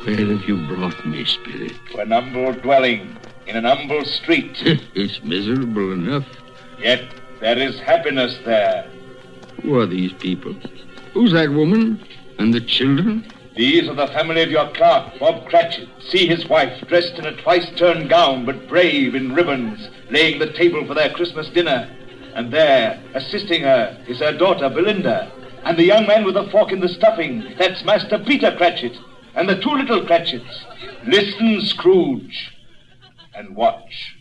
[0.05, 1.75] Where have you brought me, Spirit?
[1.91, 3.17] To an humble dwelling
[3.49, 4.53] in an humble street.
[4.95, 6.27] it's miserable enough.
[6.79, 7.03] Yet
[7.41, 8.89] there is happiness there.
[9.63, 10.55] Who are these people?
[11.15, 12.05] Who's that woman?
[12.39, 13.27] And the children?
[13.57, 15.89] These are the family of your clerk, Bob Cratchit.
[16.11, 20.87] See his wife, dressed in a twice-turned gown, but brave in ribbons, laying the table
[20.87, 21.91] for their Christmas dinner.
[22.35, 25.33] And there, assisting her, is her daughter, Belinda.
[25.65, 28.97] And the young man with the fork in the stuffing, that's Master Peter Cratchit.
[29.35, 30.65] And the two little Cratchits.
[31.05, 32.53] Listen, Scrooge,
[33.39, 34.17] and watch.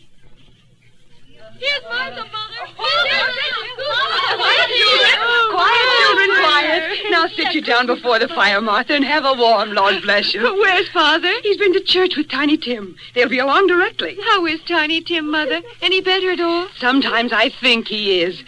[1.58, 2.72] Here's Martha, Mother.
[2.76, 5.10] Quiet, children.
[5.50, 6.98] Quiet, children, quiet.
[7.10, 10.42] Now sit you down before the fire, Martha, and have a warm, Lord bless you.
[10.62, 11.32] Where's Father?
[11.42, 12.94] He's been to church with Tiny Tim.
[13.14, 14.16] They'll be along directly.
[14.22, 15.62] How is Tiny Tim, Mother?
[15.82, 16.68] Any better at all?
[16.76, 18.44] Sometimes I think he is.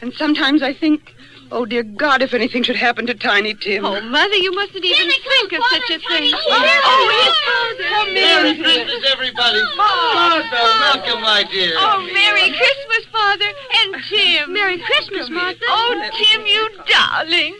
[0.00, 1.14] And sometimes I think,
[1.50, 3.84] oh, dear God, if anything should happen to Tiny Tim.
[3.84, 6.32] Oh, Mother, you mustn't even think of such a thing.
[6.34, 8.12] Oh, oh, here's Father.
[8.12, 9.60] Merry Christmas, everybody.
[9.76, 11.72] Martha, welcome, my dear.
[11.76, 13.44] Oh, Merry Christmas, Father.
[13.84, 14.52] And Tim.
[14.52, 15.60] Merry Christmas, Martha.
[15.68, 17.56] Oh, Tim, you darling.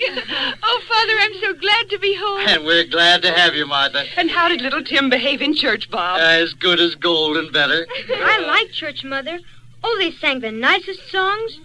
[0.62, 2.46] Oh, Father, I'm so glad to be home.
[2.46, 4.04] And we're glad to have you, Martha.
[4.16, 6.20] And how did little Tim behave in church, Bob?
[6.20, 7.86] Uh, as good as gold and better.
[8.10, 9.40] I like church, Mother.
[9.84, 11.60] Oh, they sang the nicest songs.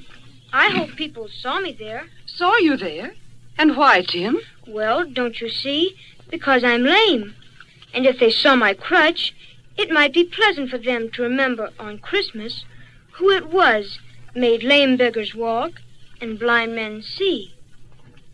[0.53, 2.07] I hope people saw me there.
[2.25, 3.13] Saw you there?
[3.57, 4.39] And why, Tim?
[4.67, 5.95] Well, don't you see?
[6.29, 7.35] Because I'm lame.
[7.93, 9.33] And if they saw my crutch,
[9.77, 12.65] it might be pleasant for them to remember on Christmas
[13.13, 13.99] who it was
[14.35, 15.81] made lame beggars walk
[16.19, 17.53] and blind men see.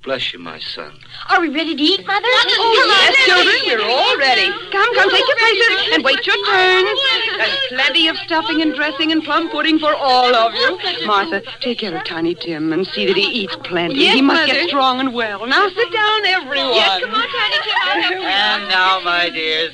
[0.08, 0.94] Bless you, my son.
[1.28, 2.24] Are we ready to eat, Mother?
[2.24, 4.50] Oh, yes, children, we're all ready.
[4.72, 7.00] Come, come, take your places and wait your turns.
[7.38, 11.06] There's plenty of stuffing and dressing and plum pudding for all of you.
[11.06, 13.96] Martha, take care of Tiny Tim and see that he eats plenty.
[13.96, 14.54] Yes, he must Mother.
[14.54, 15.46] get strong and well.
[15.46, 16.74] Now sit down, everyone.
[16.76, 18.22] Yes, come on, Tiny Tim.
[18.24, 19.74] And now, my dears,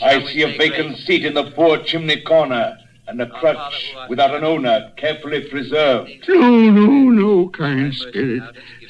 [0.00, 2.77] I see a vacant seat in the poor chimney corner.
[3.08, 6.10] And a crutch without an owner carefully preserved.
[6.28, 8.42] No, no, no, kind spirit.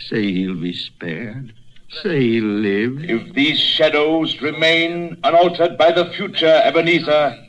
[0.09, 1.55] Say he'll be spared.
[2.03, 3.05] Say he'll live.
[3.05, 7.47] If these shadows remain unaltered by the future, Ebenezer,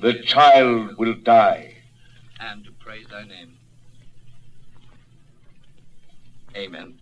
[0.00, 1.74] the child will die.
[2.40, 3.58] And to praise thy name.
[6.56, 6.97] Amen.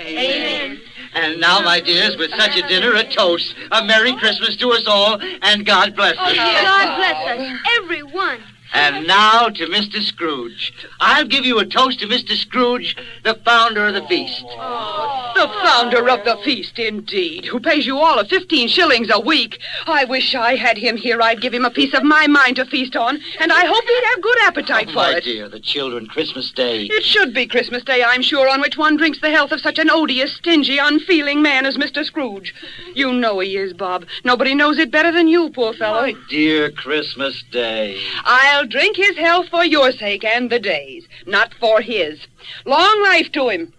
[0.00, 0.80] Amen.
[1.14, 3.54] And now, my dears, with such a dinner, a toast.
[3.72, 6.18] A Merry Christmas to us all, and God bless us.
[6.18, 8.40] Oh, God bless us, everyone.
[8.72, 10.00] And now to Mr.
[10.02, 10.72] Scrooge.
[11.00, 12.36] I'll give you a toast to Mr.
[12.36, 14.42] Scrooge, the founder of the feast.
[14.42, 19.58] The founder of the feast, indeed, who pays you all of 15 shillings a week.
[19.86, 21.22] I wish I had him here.
[21.22, 24.04] I'd give him a piece of my mind to feast on, and I hope he'd
[24.14, 25.24] have good appetite Oh, for my it.
[25.24, 26.82] dear, the children, Christmas Day.
[26.84, 29.78] It should be Christmas Day, I'm sure, on which one drinks the health of such
[29.78, 32.04] an odious, stingy, unfeeling man as Mr.
[32.04, 32.54] Scrooge.
[32.94, 34.06] You know he is, Bob.
[34.24, 36.02] Nobody knows it better than you, poor fellow.
[36.02, 37.98] My dear Christmas Day.
[38.24, 42.26] I'll drink his health for your sake and the day's, not for his.
[42.64, 43.72] Long life to him.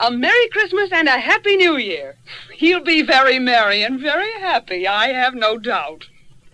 [0.00, 2.16] A Merry Christmas and a Happy New Year.
[2.56, 6.04] He'll be very merry and very happy, I have no doubt.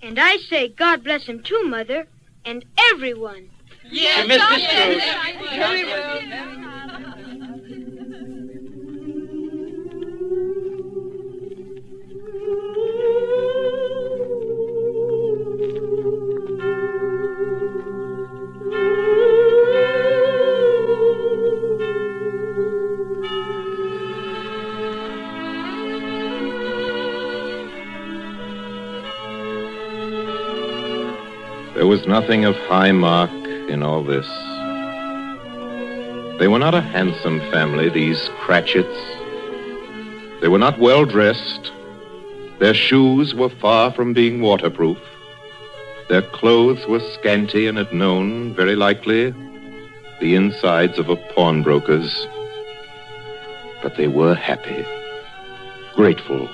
[0.03, 2.07] And I say God bless him too, Mother,
[2.45, 3.51] and everyone.
[3.83, 4.59] To Mr.
[4.59, 5.51] Scrooge.
[5.51, 6.70] Very well.
[31.91, 33.33] Was nothing of high mark
[33.69, 34.29] in all this.
[36.39, 38.97] They were not a handsome family, these Cratchits.
[40.41, 41.73] They were not well dressed.
[42.61, 44.99] Their shoes were far from being waterproof.
[46.09, 49.35] Their clothes were scanty and had known, very likely,
[50.21, 52.25] the insides of a pawnbroker's.
[53.83, 54.87] But they were happy,
[55.97, 56.49] grateful,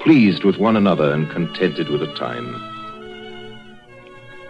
[0.00, 2.73] pleased with one another, and contented with the time.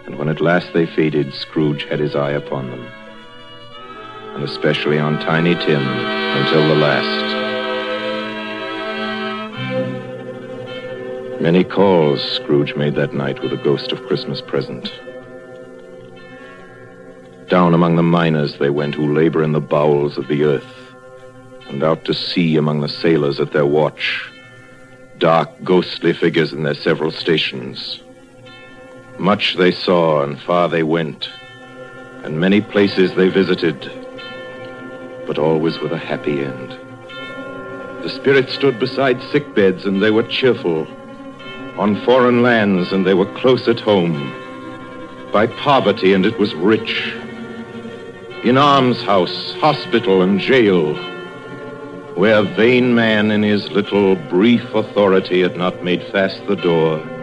[0.05, 2.87] And when at last they faded, Scrooge had his eye upon them.
[4.35, 7.45] And especially on Tiny Tim until the last.
[11.41, 14.91] Many calls Scrooge made that night with the ghost of Christmas present.
[17.49, 20.93] Down among the miners they went who labor in the bowels of the earth,
[21.67, 24.29] and out to sea among the sailors at their watch.
[25.17, 28.01] Dark, ghostly figures in their several stations.
[29.17, 31.29] Much they saw and far they went,
[32.23, 33.89] and many places they visited,
[35.25, 36.71] but always with a happy end.
[38.03, 40.85] The spirits stood beside sick beds and they were cheerful.
[41.79, 44.31] On foreign lands and they were close at home.
[45.31, 47.13] By poverty and it was rich.
[48.43, 50.93] In almshouse, hospital, and jail,
[52.15, 57.14] where vain man in his little brief authority had not made fast the door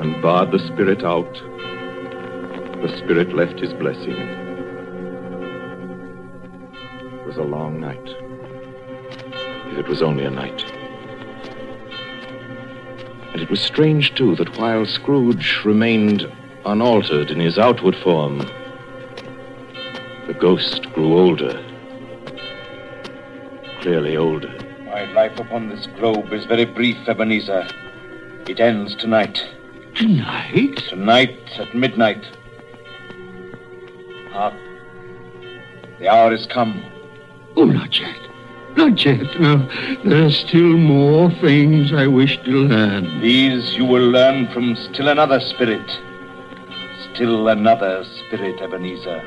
[0.00, 1.30] and barred the spirit out,
[2.80, 4.16] the spirit left his blessing.
[7.12, 8.08] It was a long night.
[9.70, 10.64] If it was only a night.
[13.32, 16.26] And it was strange, too, that while Scrooge remained
[16.64, 18.38] unaltered in his outward form,
[20.26, 21.62] the ghost grew older.
[23.82, 24.52] Clearly older.
[24.86, 27.68] My life upon this globe is very brief, Ebenezer.
[28.48, 29.46] It ends tonight.
[30.00, 30.78] Tonight?
[30.88, 32.24] Tonight at midnight.
[34.30, 34.54] Hark.
[35.98, 36.82] The hour is come.
[37.54, 38.16] Oh, not yet.
[38.78, 39.38] Not yet.
[39.38, 39.58] No,
[40.02, 43.20] there are still more things I wish to learn.
[43.20, 45.86] These you will learn from still another spirit.
[47.12, 49.20] Still another spirit, Ebenezer.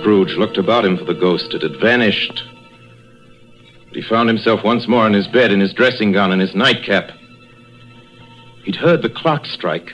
[0.00, 1.54] Scrooge looked about him for the ghost.
[1.54, 2.42] It had vanished.
[3.96, 7.12] He found himself once more in his bed, in his dressing gown, and his nightcap.
[8.62, 9.90] He'd heard the clock strike.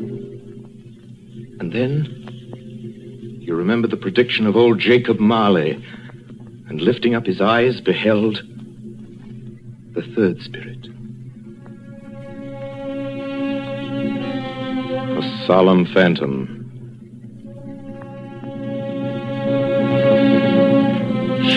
[0.00, 5.80] And then he remembered the prediction of old Jacob Marley,
[6.68, 8.42] and lifting up his eyes, beheld
[9.92, 10.88] the third spirit.
[15.16, 16.56] A solemn phantom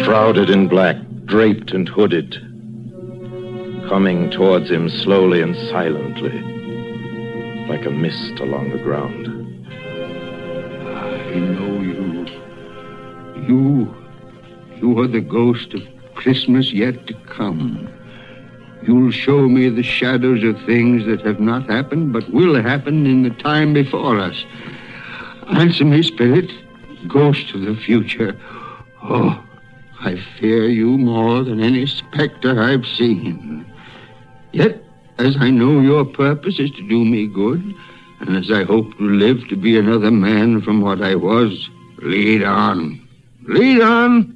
[0.04, 0.96] shrouded in black,
[1.32, 2.34] draped and hooded,
[3.88, 6.42] coming towards him slowly and silently,
[7.70, 9.28] like a mist along the ground.
[10.86, 12.26] I know you.
[13.48, 13.96] You.
[14.76, 15.82] You are the ghost of
[16.16, 17.88] Christmas yet to come.
[18.84, 23.24] You'll show me the shadows of things that have not happened, but will happen in
[23.24, 24.44] the time before us.
[25.48, 26.52] Answer me, Spirit.
[27.08, 28.38] Ghost of the future.
[29.04, 29.42] Oh,
[30.04, 33.72] I fear you more than any specter I've seen.
[34.52, 34.84] Yet,
[35.20, 37.76] as I know your purpose is to do me good,
[38.20, 42.43] and as I hope to live to be another man from what I was, lead
[42.43, 43.08] on.
[43.43, 44.36] Lead on.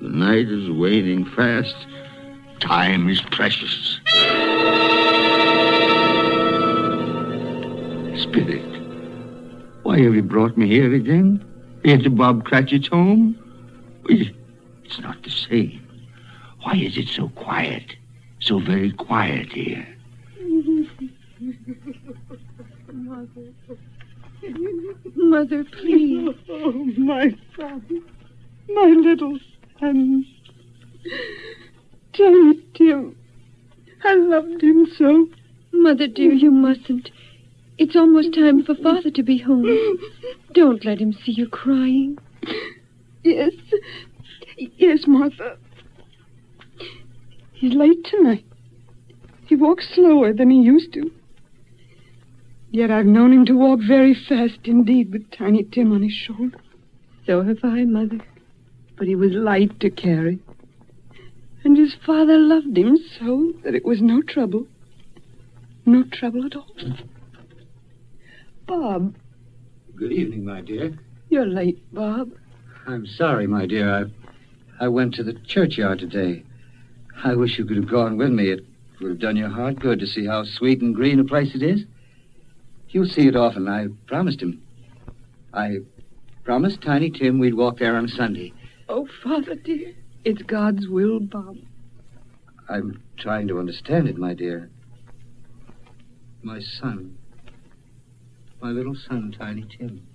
[0.00, 1.76] The night is waning fast.
[2.58, 4.00] Time is precious.
[8.20, 8.64] Spirit,
[9.84, 11.44] why have you brought me here again?
[11.84, 13.38] Into Bob Cratchit's home?
[14.92, 15.88] It's not the same.
[16.64, 17.96] Why is it so quiet?
[18.40, 19.88] So very quiet here.
[22.92, 23.54] Mother.
[25.16, 26.34] Mother, please.
[26.50, 28.04] Oh, my son.
[28.68, 29.38] My little
[29.80, 30.26] son.
[32.12, 33.16] Tiny Tim.
[34.04, 35.26] I loved him so.
[35.72, 37.10] Mother, dear, you mustn't.
[37.78, 39.98] It's almost time for Father to be home.
[40.52, 42.18] Don't let him see you crying.
[43.24, 43.54] Yes.
[44.76, 45.56] Yes, Martha.
[47.52, 48.44] He's late tonight.
[49.46, 51.10] He walks slower than he used to.
[52.70, 56.58] Yet I've known him to walk very fast indeed with Tiny Tim on his shoulder.
[57.26, 58.20] So have I, Mother.
[58.96, 60.38] But he was light to carry.
[61.64, 64.66] And his father loved him so that it was no trouble.
[65.86, 66.74] No trouble at all.
[68.66, 69.14] Bob,
[69.96, 70.98] Good evening, my dear.
[71.28, 72.30] you're late, Bob.
[72.86, 73.94] I'm sorry, my dear.
[73.94, 74.04] I,
[74.82, 76.42] I went to the churchyard today.
[77.22, 78.50] I wish you could have gone with me.
[78.50, 78.66] It
[79.00, 81.62] would have done your heart good to see how sweet and green a place it
[81.62, 81.84] is.
[82.88, 83.68] You'll see it often.
[83.68, 84.60] I promised him.
[85.54, 85.76] I
[86.42, 88.54] promised Tiny Tim we'd walk there on Sunday.
[88.88, 91.58] Oh, Father, dear, it's God's will, Bob.
[92.68, 94.68] I'm trying to understand it, my dear.
[96.42, 97.18] My son.
[98.60, 100.08] My little son, Tiny Tim.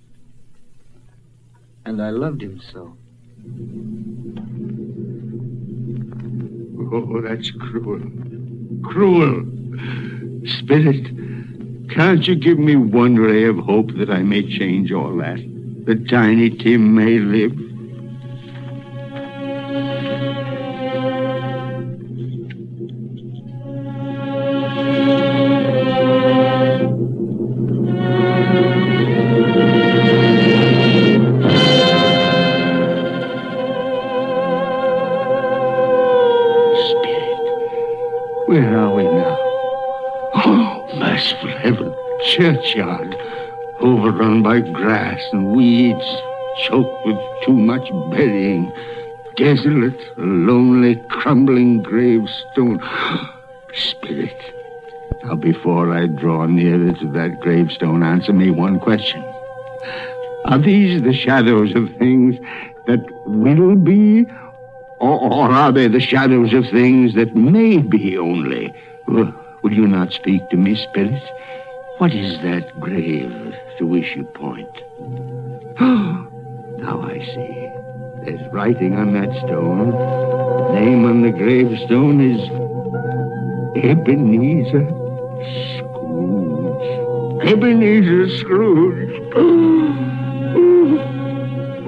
[1.86, 2.98] And I loved him so.
[6.94, 8.02] Oh, that's cruel.
[8.84, 9.46] Cruel.
[10.46, 11.06] Spirit,
[11.90, 15.38] can't you give me one ray of hope that I may change all that?
[15.86, 17.67] That Tiny Tim may live?
[45.08, 46.06] Grass and weeds.
[46.66, 48.72] Choked with too much burying.
[49.36, 52.82] Desolate, lonely, crumbling gravestone.
[53.74, 54.36] Spirit.
[55.24, 59.24] Now, before I draw nearer to that gravestone, answer me one question.
[60.46, 62.38] Are these the shadows of things
[62.88, 64.26] that will be,
[65.00, 68.74] or, or are they the shadows of things that may be only?
[69.08, 69.34] Will,
[69.70, 71.22] you not speak to me, Spirit?
[71.98, 74.70] What is that grave to which you point?
[75.80, 77.72] now I see.
[78.24, 79.90] There's writing on that stone.
[79.90, 82.40] The Name on the gravestone is
[83.84, 84.86] Ebenezer
[85.80, 87.48] Scrooge.
[87.48, 89.34] Ebenezer Scrooge.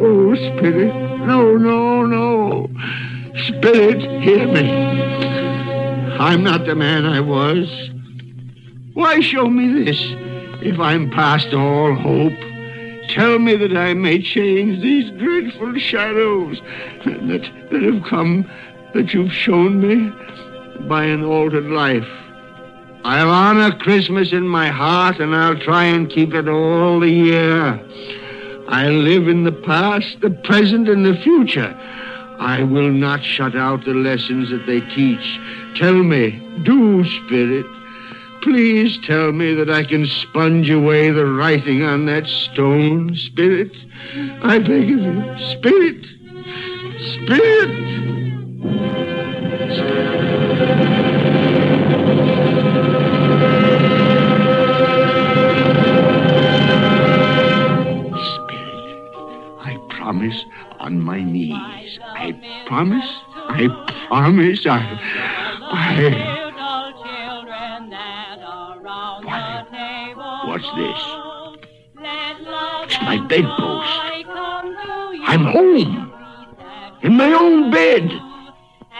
[0.02, 0.96] Oh, Spirit.
[1.28, 2.70] No, no, no.
[3.48, 4.72] Spirit, hear me.
[6.18, 7.68] I'm not the man I was.
[9.00, 9.98] Why show me this
[10.62, 12.38] if I'm past all hope?
[13.08, 16.60] Tell me that I may change these dreadful shadows
[17.06, 18.44] that, that have come,
[18.94, 20.12] that you've shown me
[20.90, 22.10] by an altered life.
[23.06, 27.80] I'll honor Christmas in my heart and I'll try and keep it all the year.
[28.68, 31.74] I'll live in the past, the present, and the future.
[32.38, 35.40] I will not shut out the lessons that they teach.
[35.78, 36.32] Tell me,
[36.66, 37.79] do, Spirit.
[38.42, 43.72] Please tell me that I can sponge away the writing on that stone, Spirit.
[44.42, 46.06] I beg of you, Spirit.
[47.16, 47.70] Spirit.
[58.36, 59.12] Spirit,
[59.60, 60.46] I promise
[60.80, 62.00] on my knees.
[62.02, 63.06] I promise.
[63.50, 63.68] I
[64.08, 64.66] promise.
[64.66, 64.80] I.
[65.72, 66.39] I.
[70.76, 71.02] this?
[72.86, 73.90] It's my bedpost.
[75.28, 76.14] I'm home.
[77.04, 78.12] In my own bed.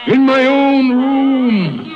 [0.06, 1.86] In my own room.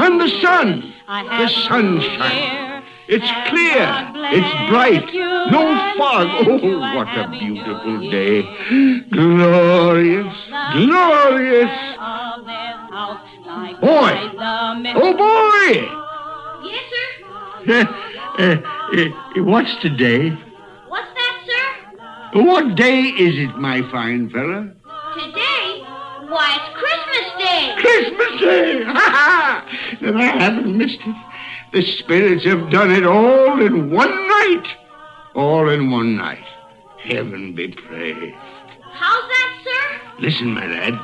[0.00, 0.92] And the sun.
[1.06, 2.84] The sunshine.
[3.08, 4.12] It's clear.
[4.30, 5.14] It's bright.
[5.50, 6.28] No fog.
[6.46, 8.42] Oh, what a beautiful day.
[9.10, 10.36] Glorious.
[10.74, 11.72] Glorious.
[13.80, 14.12] Boy.
[14.94, 15.97] Oh, boy.
[17.68, 17.84] Uh,
[18.38, 18.56] uh,
[18.96, 20.30] uh, what's today?
[20.88, 22.42] What's that, sir?
[22.42, 24.72] What day is it, my fine fella?
[25.14, 25.82] Today?
[26.28, 27.74] Why, it's Christmas Day.
[27.78, 28.84] Christmas Day!
[28.86, 29.98] Ha ha!
[30.00, 31.16] And I haven't missed it.
[31.74, 34.66] The spirits have done it all in one night.
[35.34, 36.44] All in one night.
[37.02, 38.34] Heaven be praised.
[38.92, 40.20] How's that, sir?
[40.20, 40.98] Listen, my lad.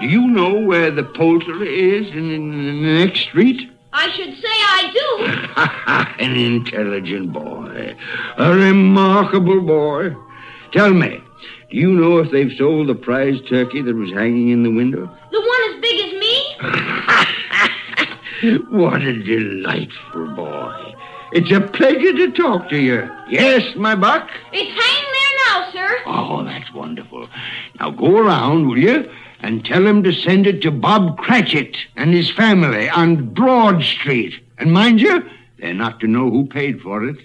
[0.00, 3.70] Do you know where the poultry is in, in the next street?
[3.92, 6.24] I should say I do.
[6.24, 7.96] An intelligent boy.
[8.36, 10.14] A remarkable boy.
[10.72, 11.20] Tell me,
[11.70, 15.06] do you know if they've sold the prize turkey that was hanging in the window?
[15.32, 16.96] The one as big as me?
[18.70, 20.94] What a delightful boy.
[21.32, 23.06] It's a pleasure to talk to you.
[23.28, 24.30] Yes, my buck?
[24.50, 25.98] It's hanging there now, sir.
[26.06, 27.28] Oh, that's wonderful.
[27.78, 29.10] Now go around, will you,
[29.42, 34.34] and tell him to send it to Bob Cratchit and his family on Broad Street.
[34.58, 35.22] And mind you,
[35.58, 37.16] they're not to know who paid for it.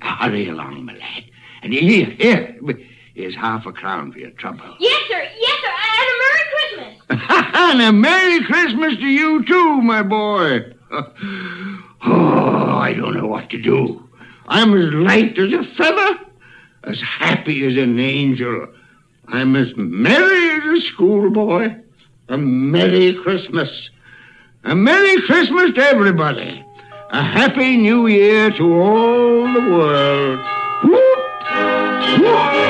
[0.00, 1.24] Now, hurry along, my lad.
[1.62, 2.58] And here, here,
[3.14, 4.76] here's half a crown for your trouble.
[4.78, 5.28] Yes, sir.
[5.40, 5.72] Yes, sir.
[5.96, 7.24] And a Merry Christmas.
[7.54, 10.72] and a Merry Christmas to you, too, my boy.
[12.06, 14.06] Oh, I don't know what to do.
[14.46, 16.18] I'm as light as a feather,
[16.82, 18.68] as happy as an angel.
[19.28, 21.74] I'm as merry as a schoolboy.
[22.28, 23.68] A Merry Christmas.
[24.64, 26.64] A Merry Christmas to everybody.
[27.10, 30.38] A Happy New Year to all the world.
[30.84, 32.20] Whoop!
[32.20, 32.64] Whoop!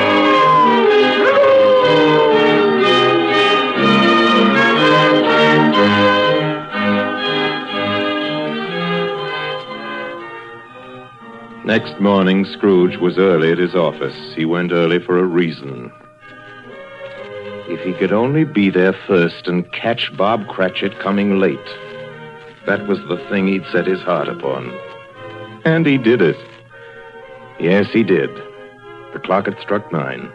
[11.65, 14.15] Next morning, Scrooge was early at his office.
[14.35, 15.91] He went early for a reason.
[17.67, 21.57] If he could only be there first and catch Bob Cratchit coming late.
[22.67, 24.71] That was the thing he'd set his heart upon.
[25.65, 26.37] And he did it.
[27.59, 28.29] Yes, he did.
[29.13, 30.31] The clock had struck nine.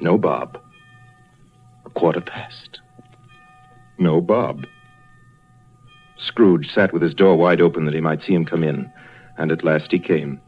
[0.00, 0.60] No Bob.
[1.86, 2.80] A quarter past.
[3.98, 4.66] No Bob.
[6.18, 8.92] Scrooge sat with his door wide open that he might see him come in.
[9.38, 10.40] And at last he came.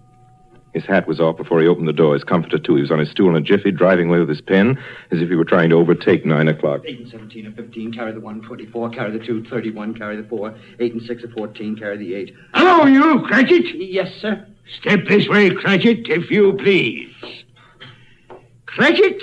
[0.77, 2.13] His hat was off before he opened the door.
[2.13, 2.75] His comforter, too.
[2.75, 4.77] He was on his stool in a jiffy, driving away with his pen
[5.11, 6.83] as if he were trying to overtake nine o'clock.
[6.85, 10.29] 8 and 17 and 15, carry the 1, 24, carry the 2, 31, carry the
[10.29, 12.35] 4, 8 and 6 are 14, carry the 8.
[12.53, 13.65] Hello, you, Cratchit.
[13.75, 14.47] Yes, sir.
[14.79, 17.11] Step this way, Cratchit, if you please.
[18.67, 19.23] Cratchit,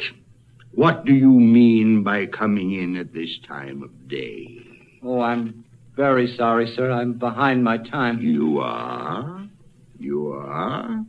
[0.72, 4.58] what do you mean by coming in at this time of day?
[5.04, 6.90] Oh, I'm very sorry, sir.
[6.92, 8.22] I'm behind my time.
[8.22, 9.48] You are?
[10.00, 11.06] You are?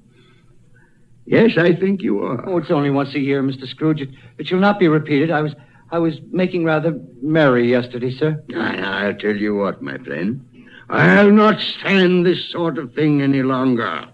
[1.26, 2.46] Yes, I think you are.
[2.48, 3.66] Oh, it's only once a year, Mr.
[3.66, 4.00] Scrooge.
[4.02, 5.30] It, it shall not be repeated.
[5.30, 5.54] I was
[5.90, 8.42] I was making rather merry yesterday, sir.
[8.56, 10.44] I, I'll tell you what, my friend.
[10.88, 14.06] I'll not stand this sort of thing any longer.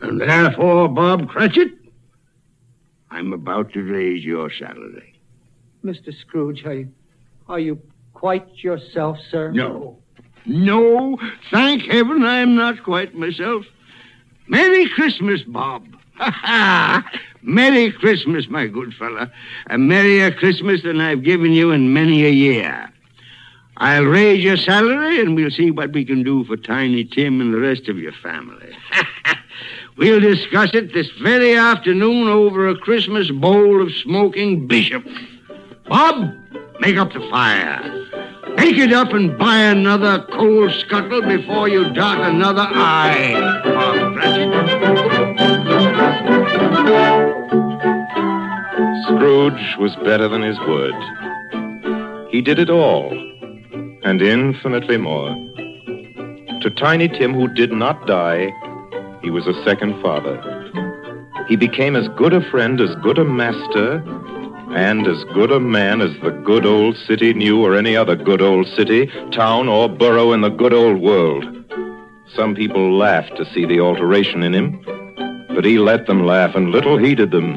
[0.00, 1.72] And therefore, Bob Cratchit,
[3.10, 5.18] I'm about to raise your salary.
[5.84, 6.12] Mr.
[6.20, 6.92] Scrooge, are you,
[7.48, 7.80] are you
[8.14, 9.50] quite yourself, sir?
[9.52, 9.98] No.
[10.44, 11.18] No,
[11.50, 13.64] thank heaven I'm not quite myself.
[14.48, 15.86] Merry Christmas, Bob.
[17.42, 19.30] Merry Christmas, my good fella.
[19.68, 22.90] A merrier Christmas than I've given you in many a year.
[23.78, 27.52] I'll raise your salary and we'll see what we can do for Tiny Tim and
[27.52, 28.74] the rest of your family.
[29.98, 35.04] we'll discuss it this very afternoon over a Christmas bowl of smoking bishop.
[35.88, 36.32] Bob,
[36.80, 37.82] make up the fire.
[38.56, 44.16] Make it up and buy another coal scuttle before you dot another I, Bob
[49.04, 50.94] Scrooge was better than his word.
[52.30, 53.10] He did it all,
[54.04, 55.34] and infinitely more.
[56.62, 58.52] To Tiny Tim, who did not die,
[59.22, 60.36] he was a second father.
[61.48, 64.02] He became as good a friend, as good a master,
[64.74, 68.42] and as good a man as the good old city knew or any other good
[68.42, 71.44] old city, town, or borough in the good old world.
[72.34, 75.05] Some people laughed to see the alteration in him,
[75.56, 77.54] but he let them laugh and little heeded them.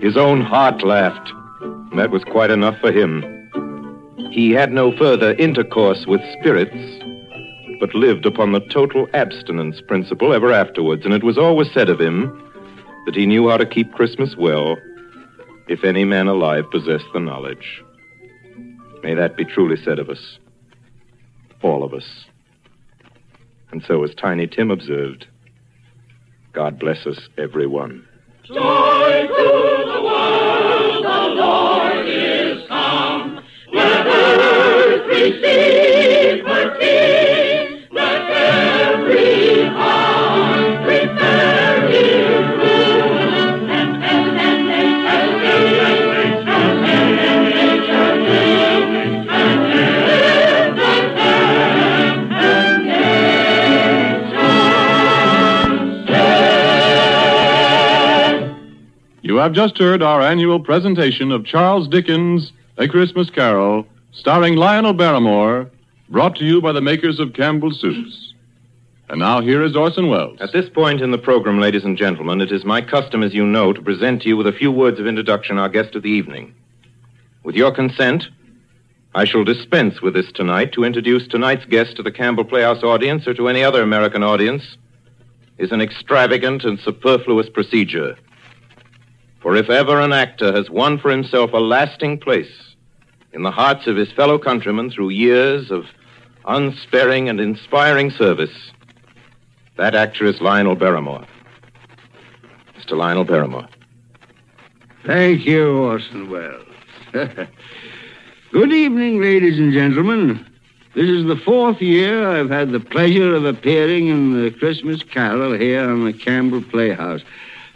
[0.00, 1.32] His own heart laughed.
[1.60, 3.22] and That was quite enough for him.
[4.32, 6.76] He had no further intercourse with spirits,
[7.78, 12.00] but lived upon the total abstinence principle ever afterwards, and it was always said of
[12.00, 12.26] him
[13.06, 14.76] that he knew how to keep Christmas well,
[15.68, 17.84] if any man alive possessed the knowledge.
[19.04, 20.38] May that be truly said of us.
[21.62, 22.24] all of us.
[23.70, 25.28] And so, as Tiny Tim observed,
[26.52, 28.06] God bless us, everyone.
[28.44, 33.42] Joy to the world, the Lord is come.
[33.74, 35.08] Earth
[59.42, 65.68] have just heard our annual presentation of Charles Dickens' A Christmas Carol, starring Lionel Barrymore,
[66.08, 68.34] brought to you by the makers of Campbell's Soups.
[69.08, 70.38] And now here is Orson Welles.
[70.40, 73.44] At this point in the program, ladies and gentlemen, it is my custom, as you
[73.44, 76.10] know, to present to you with a few words of introduction our guest of the
[76.10, 76.54] evening.
[77.42, 78.28] With your consent,
[79.12, 83.26] I shall dispense with this tonight to introduce tonight's guest to the Campbell Playhouse audience
[83.26, 84.76] or to any other American audience
[85.58, 88.16] is an extravagant and superfluous procedure.
[89.42, 92.74] For if ever an actor has won for himself a lasting place
[93.32, 95.86] in the hearts of his fellow countrymen through years of
[96.46, 98.70] unsparing and inspiring service,
[99.76, 101.26] that actor is Lionel Barrymore.
[102.78, 102.96] Mr.
[102.96, 103.68] Lionel Barrymore.
[105.04, 106.66] Thank you, Orson Welles.
[108.52, 110.46] Good evening, ladies and gentlemen.
[110.94, 115.58] This is the fourth year I've had the pleasure of appearing in the Christmas Carol
[115.58, 117.22] here on the Campbell Playhouse.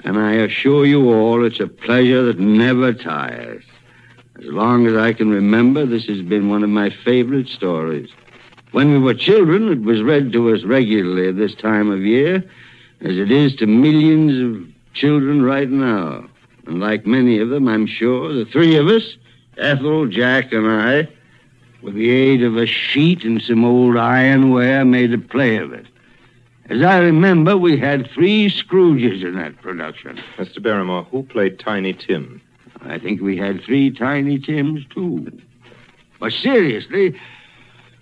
[0.07, 3.65] And I assure you all it's a pleasure that never tires.
[4.39, 8.09] As long as I can remember, this has been one of my favorite stories.
[8.71, 12.37] When we were children, it was read to us regularly at this time of year,
[13.01, 16.29] as it is to millions of children right now.
[16.67, 19.17] And like many of them, I'm sure, the three of us,
[19.59, 21.09] Ethel, Jack, and I,
[21.83, 25.87] with the aid of a sheet and some old ironware, made a play of it.
[26.69, 30.21] As I remember, we had three Scrooges in that production.
[30.37, 30.61] Mr.
[30.61, 32.41] Barrymore, who played Tiny Tim?
[32.83, 35.31] I think we had three Tiny Tims, too.
[36.19, 37.17] But seriously,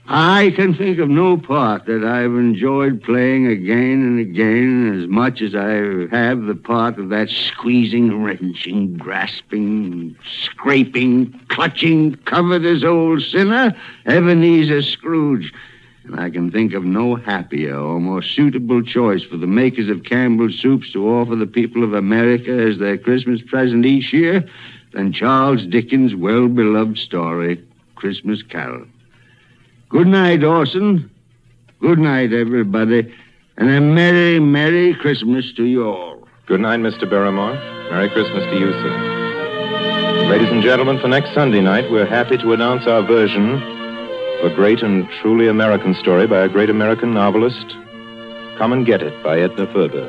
[0.06, 5.42] I can think of no part that I've enjoyed playing again and again as much
[5.42, 13.74] as I have the part of that squeezing, wrenching, grasping, scraping, clutching, covetous old sinner,
[14.06, 15.52] Ebenezer Scrooge.
[16.04, 20.04] And I can think of no happier or more suitable choice for the makers of
[20.04, 24.44] Campbell's soups to offer the people of America as their Christmas present each year
[24.92, 28.84] than Charles Dickens' well beloved story, Christmas Carol.
[29.88, 31.10] Good night, Orson.
[31.80, 33.12] Good night, everybody.
[33.56, 36.28] And a Merry, Merry Christmas to you all.
[36.46, 37.08] Good night, Mr.
[37.08, 37.54] Barrymore.
[37.90, 40.26] Merry Christmas to you, sir.
[40.28, 43.73] Ladies and gentlemen, for next Sunday night, we're happy to announce our version
[44.44, 47.64] a great and truly American story by a great American novelist,
[48.58, 50.06] Come and Get It by Edna Ferber.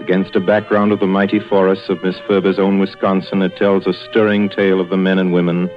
[0.00, 3.92] Against a background of the mighty forests of Miss Ferber's own Wisconsin, it tells a
[4.08, 5.68] stirring tale of the men and women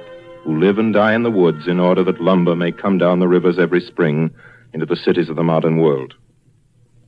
[0.42, 3.28] who live and die in the woods in order that lumber may come down the
[3.28, 4.30] rivers every spring
[4.72, 6.14] into the cities of the modern world.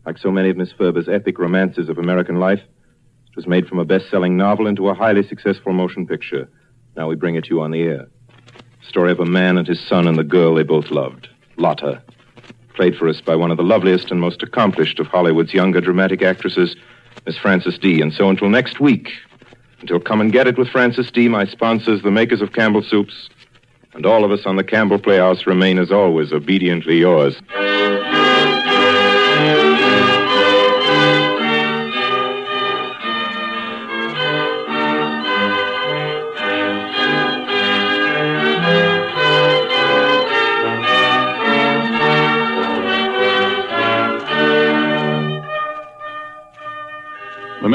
[0.04, 3.78] Like so many of Miss Ferber's epic romances of American life, it was made from
[3.78, 6.46] a best-selling novel into a highly successful motion picture.
[6.94, 8.08] Now we bring it to you on the air.
[8.88, 11.28] Story of a man and his son and the girl they both loved,
[11.58, 12.02] Lotta.
[12.74, 16.22] Played for us by one of the loveliest and most accomplished of Hollywood's younger dramatic
[16.22, 16.74] actresses,
[17.26, 18.00] Miss Frances Dee.
[18.00, 19.10] And so until next week,
[19.80, 23.28] until Come and Get It with Frances Dee., my sponsors, the makers of Campbell Soups,
[23.92, 27.36] and all of us on the Campbell Playhouse remain, as always, obediently yours.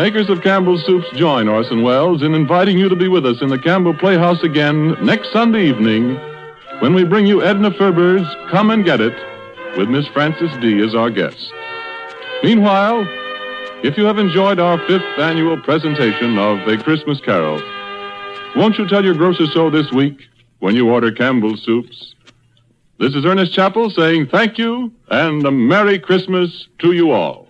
[0.04, 3.48] Makers of Campbell's Soups join Orson Welles in inviting you to be with us in
[3.48, 6.20] the Campbell Playhouse again next Sunday evening
[6.80, 9.16] when we bring you Edna Ferber's Come and Get It
[9.78, 10.84] with Miss Frances Dee.
[10.84, 11.54] as our guest.
[12.44, 13.08] Meanwhile,
[13.82, 17.62] if you have enjoyed our fifth annual presentation of A Christmas Carol,
[18.58, 20.22] won't you tell your grocer so this week
[20.60, 22.14] when you order Campbell's Soups?
[23.00, 27.43] This is Ernest Chappell saying thank you and a Merry Christmas to you all.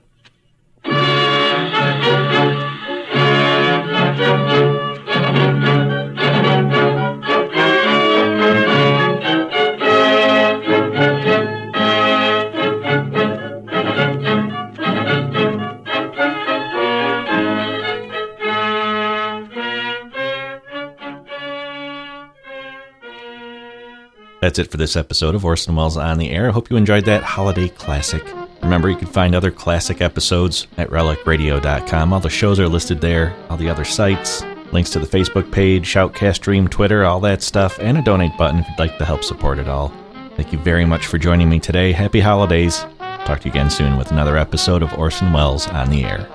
[24.44, 26.50] That's it for this episode of Orson Welles on the Air.
[26.50, 28.22] I hope you enjoyed that holiday classic.
[28.62, 32.12] Remember, you can find other classic episodes at relicradio.com.
[32.12, 35.88] All the shows are listed there, all the other sites, links to the Facebook page,
[35.88, 39.24] Shoutcast Stream, Twitter, all that stuff, and a donate button if you'd like to help
[39.24, 39.94] support it all.
[40.36, 41.94] Thank you very much for joining me today.
[41.94, 42.86] Happy holidays.
[43.00, 46.28] Talk to you again soon with another episode of Orson Welles on the Air.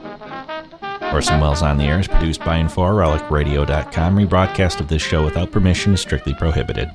[1.13, 4.17] Orson Welles on the Air is produced by and for RelicRadio.com.
[4.17, 6.91] Rebroadcast of this show without permission is strictly prohibited.